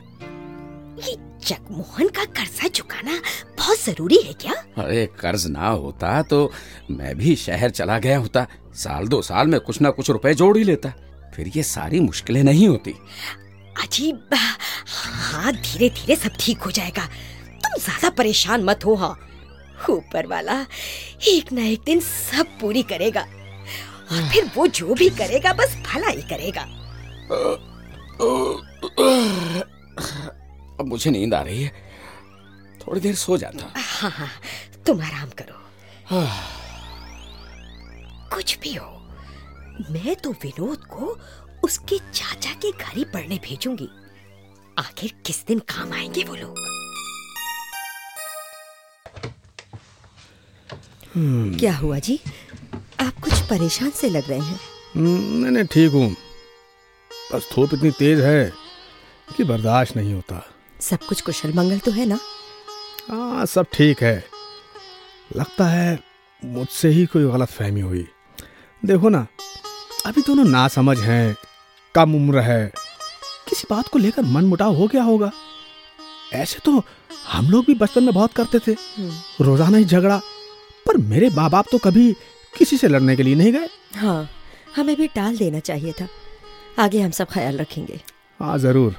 जगमोहन 1.46 2.08
का 2.08 2.24
कर्जा 2.26 2.68
चुकाना 2.68 3.20
बहुत 3.58 3.78
ज़रूरी 3.80 4.16
है 4.24 4.32
क्या? 4.34 4.52
अरे 4.78 5.06
कर्ज 5.20 5.46
ना 5.46 5.68
होता 5.68 6.20
तो 6.22 6.50
मैं 6.90 7.14
भी 7.18 7.34
शहर 7.36 7.70
चला 7.70 7.98
गया 7.98 8.18
होता। 8.18 8.46
साल 8.76 9.08
दो 9.08 9.20
साल 9.22 9.46
में 9.48 9.58
कुछ 9.60 9.80
ना 9.80 9.90
कुछ 9.90 10.10
रुपए 10.10 10.34
जोड़ 10.34 10.56
ही 10.58 10.64
लेता। 10.64 10.92
फिर 11.34 11.50
ये 11.56 11.62
सारी 11.62 12.00
मुश्किलें 12.00 12.42
नहीं 12.44 12.68
होती। 12.68 12.94
अजीब 13.76 14.34
हाँ 14.34 15.52
धीरे 15.52 15.88
धीरे 15.90 16.16
सब 16.16 16.36
ठीक 16.40 16.62
हो 16.62 16.70
जाएगा। 16.70 17.04
तुम 17.04 17.80
ज़्यादा 17.80 18.10
परेशान 18.10 18.64
मत 18.64 18.84
हो 18.84 18.94
हाँ। 18.94 19.16
ऊपर 19.90 20.26
वाला 20.26 20.60
एक 21.28 21.52
ना 21.52 21.64
एक 21.64 21.82
दिन 21.86 22.00
सब 22.00 22.46
पूरी 22.60 22.82
करेगा। 22.82 23.20
और 23.20 24.28
फिर 24.30 24.50
वो 24.56 24.66
जो 24.68 24.94
भी 24.94 25.08
करेगा 25.18 25.52
बस 25.52 25.76
भला 25.86 26.08
ही 26.08 26.22
करेगा। 26.30 26.66
अब 30.80 30.86
मुझे 30.86 31.10
नींद 31.10 31.34
आ 31.34 31.40
रही 31.42 31.62
है। 31.62 31.70
थोड़ी 32.80 33.00
देर 33.00 33.14
सो 33.14 33.36
जाता। 33.38 33.72
हाँ 33.76 34.10
हाँ 34.10 34.28
तुम 34.86 35.02
आराम 35.02 35.28
करो। 35.40 35.58
कुछ 38.34 38.58
भी 38.58 38.74
हो 38.74 38.86
मैं 39.90 40.14
तो 40.16 40.30
विनोद 40.42 40.84
को 40.84 41.16
उसके 41.64 41.98
चाचा 42.12 42.52
के 42.54 42.70
घर 42.72 42.96
ही 42.96 43.04
पढ़ने 43.04 43.36
भेजूँगी। 43.44 43.88
आखिर 44.78 45.12
किस 45.26 45.44
दिन 45.46 45.58
काम 45.68 45.92
आएँगे 45.92 46.24
वो 46.24 46.34
लोग? 46.34 46.54
क्या 51.58 51.76
हुआ 51.76 51.98
जी? 51.98 52.18
आप 53.00 53.20
कुछ 53.22 53.40
परेशान 53.42 53.90
से 53.90 54.08
लग 54.08 54.28
रहे 54.30 54.38
हैं। 54.38 54.58
नहीं 54.96 55.50
नहीं 55.50 55.64
ठीक 55.64 55.92
हूँ। 55.92 56.10
बस 57.32 57.48
धूप 57.54 57.74
इतनी 57.74 57.90
तेज 57.90 58.20
है 58.20 58.52
कि 59.36 59.44
बर्दाश्त 59.44 59.96
नहीं 59.96 60.14
होता। 60.14 60.42
सब 60.80 60.98
कुछ 61.08 61.20
कुशल 61.20 61.52
मंगल 61.52 61.78
तो 61.78 61.90
है 61.90 62.06
ना? 62.06 62.18
हाँ 63.10 63.46
सब 63.46 63.66
ठीक 63.72 64.02
है। 64.02 64.22
लगता 65.30 65.66
है 65.66 65.98
मुझसे 66.42 66.88
ही 66.88 67.04
कोई 67.06 67.24
गलत 67.24 67.48
फहमी 67.48 67.80
हुई। 67.80 68.06
देखो 68.82 69.08
ना 69.08 69.26
अभी 70.06 70.22
दोनों 70.22 70.44
ना 70.44 70.66
समझ 70.68 70.98
हैं 70.98 71.36
कम 71.94 72.14
उम्र 72.14 72.40
है। 72.40 72.72
किसी 73.48 73.66
बात 73.70 73.88
को 73.88 73.98
लेकर 73.98 74.22
मन 74.24 74.44
मुटाव 74.44 74.74
हो 74.74 74.86
गया 74.86 75.02
होगा। 75.02 75.30
ऐसे 76.34 76.58
तो 76.64 76.82
हम 77.26 77.50
लोग 77.50 77.64
भी 77.64 77.74
बचपन 77.74 78.04
में 78.04 78.14
बहुत 78.14 78.32
करते 78.32 78.58
थे। 78.58 78.76
रोज़ाना 79.40 79.78
ही 79.78 79.84
झगड़ा। 79.84 80.20
पर 80.86 80.96
मेरे 80.96 81.28
माँ 81.30 81.48
बाप 81.50 81.66
तो 81.72 81.78
कभी 81.78 82.12
किसी 82.54 82.76
से 82.76 82.88
लड़ने 82.88 83.16
के 83.16 83.22
लिए 83.22 83.34
नहीं 83.34 83.52
गए। 83.52 83.68
हाँ 83.96 84.28
हमें 84.76 84.96
भी 84.96 85.06
टाल 85.08 85.36
देना 85.36 85.58
चाहिए 85.60 85.92
था। 85.92 86.08
आगे 86.78 87.00
हम 87.00 87.10
सब 87.10 87.28
ख्याल 87.30 87.58
रखेंगे। 87.58 88.00
हाँ 88.40 88.58
ज़रूर। 88.58 88.96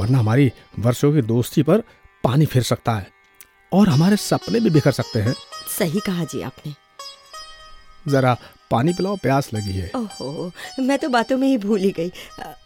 वरना 0.00 0.18
हमारी 0.18 0.52
वर्षों 0.78 1.12
की 1.12 1.22
दोस्ती 1.22 1.62
पर 1.62 1.82
पानी 2.24 2.46
फिर 2.46 2.62
सकता 2.62 2.92
है। 2.92 3.06
और 3.72 3.88
हमारे 3.88 4.16
सपने 4.16 4.60
भी 4.60 4.70
बिखर 4.70 4.92
सकते 4.92 5.18
हैं। 5.18 5.34
सही 5.78 6.00
कहा 6.00 6.24
जी 6.24 6.42
आपने। 6.42 6.74
जरा 8.08 8.36
पानी 8.70 8.92
पिलाओ 8.92 9.16
प्यास 9.16 9.52
लगी 9.54 9.72
है। 9.72 9.90
ओहो 9.96 10.52
मैं 10.80 10.98
तो 10.98 11.08
बातों 11.08 11.38
में 11.38 11.48
ही 11.48 11.58
भूल 11.58 11.80
ही 11.80 11.90
गई। 11.90 12.12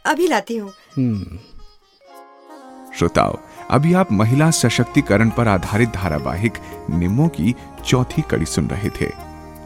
अभी 0.06 0.28
लाती 0.28 0.56
हूँ। 0.56 0.70
श्रोताओ 2.98 3.38
अभी 3.70 3.92
आप 3.94 4.12
महिला 4.12 4.50
सशक्तिकरण 4.50 5.30
पर 5.30 5.48
आधारित 5.48 5.88
धारावाहिक 5.88 6.58
निम्मो 6.90 7.28
की 7.28 7.54
चौथी 7.86 8.22
कड़ी 8.22 8.46
सुन 8.46 8.66
रहे 8.68 8.90
थे। 9.00 9.10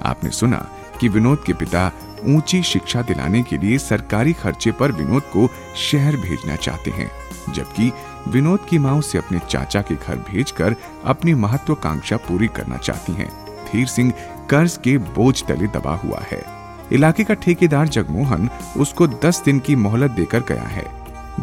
आपने 0.03 0.31
सुना 0.31 0.59
कि 1.01 1.09
विनोद 1.09 1.43
के 1.47 1.53
पिता 1.53 1.91
ऊँची 2.27 2.63
शिक्षा 2.63 3.03
दिलाने 3.03 3.43
के 3.43 3.57
लिए 3.59 3.79
सरकारी 3.79 4.33
खर्चे 4.33 4.73
पर 4.73 4.93
विनोद 4.93 5.23
को 5.33 5.49
शहर 5.77 6.17
भेजना 6.17 6.57
चाहते 6.57 6.91
हैं, 6.91 7.11
जबकि 7.53 7.93
विनोद 8.29 8.67
की 8.71 8.79
माँ 8.79 8.95
उसे 8.99 9.19
अपने 9.19 9.39
चाचा 9.49 9.81
के 9.81 9.95
घर 9.95 10.17
भेजकर 10.31 10.77
अपनी 11.05 11.35
महत्वाकांक्षा 11.35 12.17
पूरी 12.19 12.47
करना 12.47 12.77
चाहती 12.77 13.13
हैं। 13.13 13.29
धीर 13.67 13.87
सिंह 13.87 14.13
कर्ज 14.51 14.77
के 14.85 14.97
बोझ 14.99 15.43
तले 15.43 15.67
दबा 15.69 15.95
हुआ 15.97 16.21
है। 16.31 16.43
इलाके 16.93 17.25
का 17.25 17.35
ठेकेदार 17.35 17.89
जगमोहन 17.89 18.49
उसको 18.77 19.07
10 19.19 19.43
दिन 19.45 19.59
की 19.59 19.77
मोहलत 19.77 20.11
देकर 20.11 20.41
गया 20.41 20.63
है। 20.63 20.85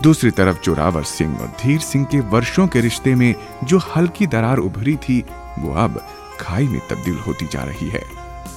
दूसरी 0.02 0.32
तरफ़ 0.32 0.62
जोरावर 0.62 1.04
सिंह 1.04 1.38
और 1.38 1.48
धीर 1.62 1.80
सिंह 1.80 2.06
के 2.06 2.20
वर्षों 2.30 2.68
के 2.68 2.82
रिश्ते 2.82 3.16
में 3.16 3.34
जो 3.63 3.78
हल्की 3.96 4.28
दरार 4.28 4.58
उभरी 4.58 4.96
थी, 4.98 5.20
वो 5.60 5.74
अब 5.76 6.02
खाई 6.39 6.68
में 6.68 6.80
तब्दील 6.89 7.18
होती 7.18 7.48
जा 7.48 7.63
रही 7.63 7.89
है। 7.89 8.04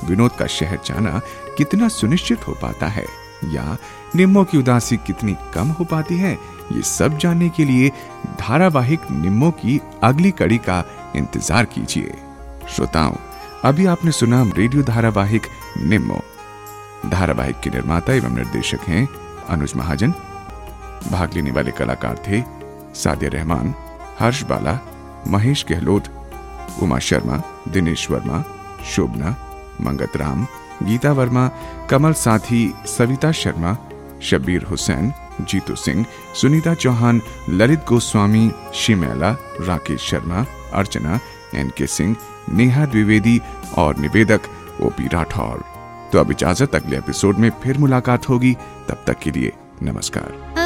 विनोद 0.04 0.32
का 0.32 0.46
शहर 0.48 0.78
जाना 0.87 1.20
कितना 1.59 1.88
सुनिश्चित 1.90 2.46
हो 2.48 2.52
पाता 2.62 2.87
है, 2.87 3.04
या 3.44 3.76
निम्मो 4.16 4.44
की 4.44 4.59
उदासी 4.59 4.96
कितनी 4.96 5.37
कम 5.54 5.68
हो 5.68 5.85
पाती 5.85 6.16
है, 6.18 6.32
ये 6.72 6.82
सब 6.82 7.18
जानने 7.18 7.48
के 7.48 7.64
लिए 7.64 7.88
धारावाहिक 8.38 9.11
निम्मो 9.12 9.50
की 9.52 9.80
अगली 10.02 10.30
कड़ी 10.30 10.59
का 10.59 10.82
इंतज़ार 11.16 11.64
कीजिए। 11.64 12.14
श्रोताओं, 12.68 13.14
अभी 13.64 13.87
आपने 13.87 14.12
सुना 14.12 14.42
रेडियो 14.56 14.82
धारावाहिक 14.82 15.46
निम्मो। 15.80 16.20
धारावाहिक 17.06 17.61
के 17.61 17.70
निर्माता 17.70 18.12
एवं 18.12 18.37
निर्देशक 18.37 18.88
हैं 18.88 19.06
अनुज 19.48 19.74
महाजन। 19.76 20.14
भाग 21.11 21.35
लेने 21.35 21.50
वाले 21.50 21.70
कलाकार 21.70 22.22
थे 22.28 22.42
सादिया 22.94 23.30
रहमान, 23.30 23.74
हर्ष 24.20 24.42
बाला, 24.42 24.78
महेश 25.28 25.64
गहलोत, 25.70 26.09
उमा 26.82 26.98
शर्मा, 26.98 27.42
दिनेश 27.68 28.11
वर्मा, 28.11 28.44
शोभना 28.87 29.37
मंगत 29.80 30.16
राम, 30.16 30.46
गीता 30.82 31.12
वर्मा, 31.12 31.50
कमल 31.90 32.12
साथी, 32.12 32.74
सविता 32.86 33.32
शर्मा, 33.32 33.76
शब्बीर 34.22 34.62
हुसैन, 34.62 35.12
जीतू 35.40 35.74
सिंह, 35.74 36.06
सुनीता 36.34 36.74
चौहान, 36.74 37.22
ललित 37.50 37.84
गोस्वामी, 37.88 38.52
शिमैला, 38.74 39.30
राकेश 39.60 40.00
शर्मा, 40.00 40.46
अर्चना, 40.72 41.20
एन 41.54 41.72
के 41.76 41.86
सिंह, 41.86 42.16
नेहा 42.52 42.86
द्विवेदी 42.86 43.40
और 43.78 43.96
निवेदक 43.96 44.40
ओपी 44.82 45.08
राठौर। 45.08 45.64
तो 46.12 46.18
अब 46.18 46.30
इजाज़त 46.30 46.74
अगले 46.74 46.98
एपिसोड 46.98 47.38
में 47.38 47.50
फिर 47.62 47.78
मुलाकात 47.78 48.28
होगी, 48.28 48.56
तब 48.88 49.04
तक 49.06 49.18
के 49.18 49.30
लिए 49.30 49.52
नमस्कार। 49.82 50.65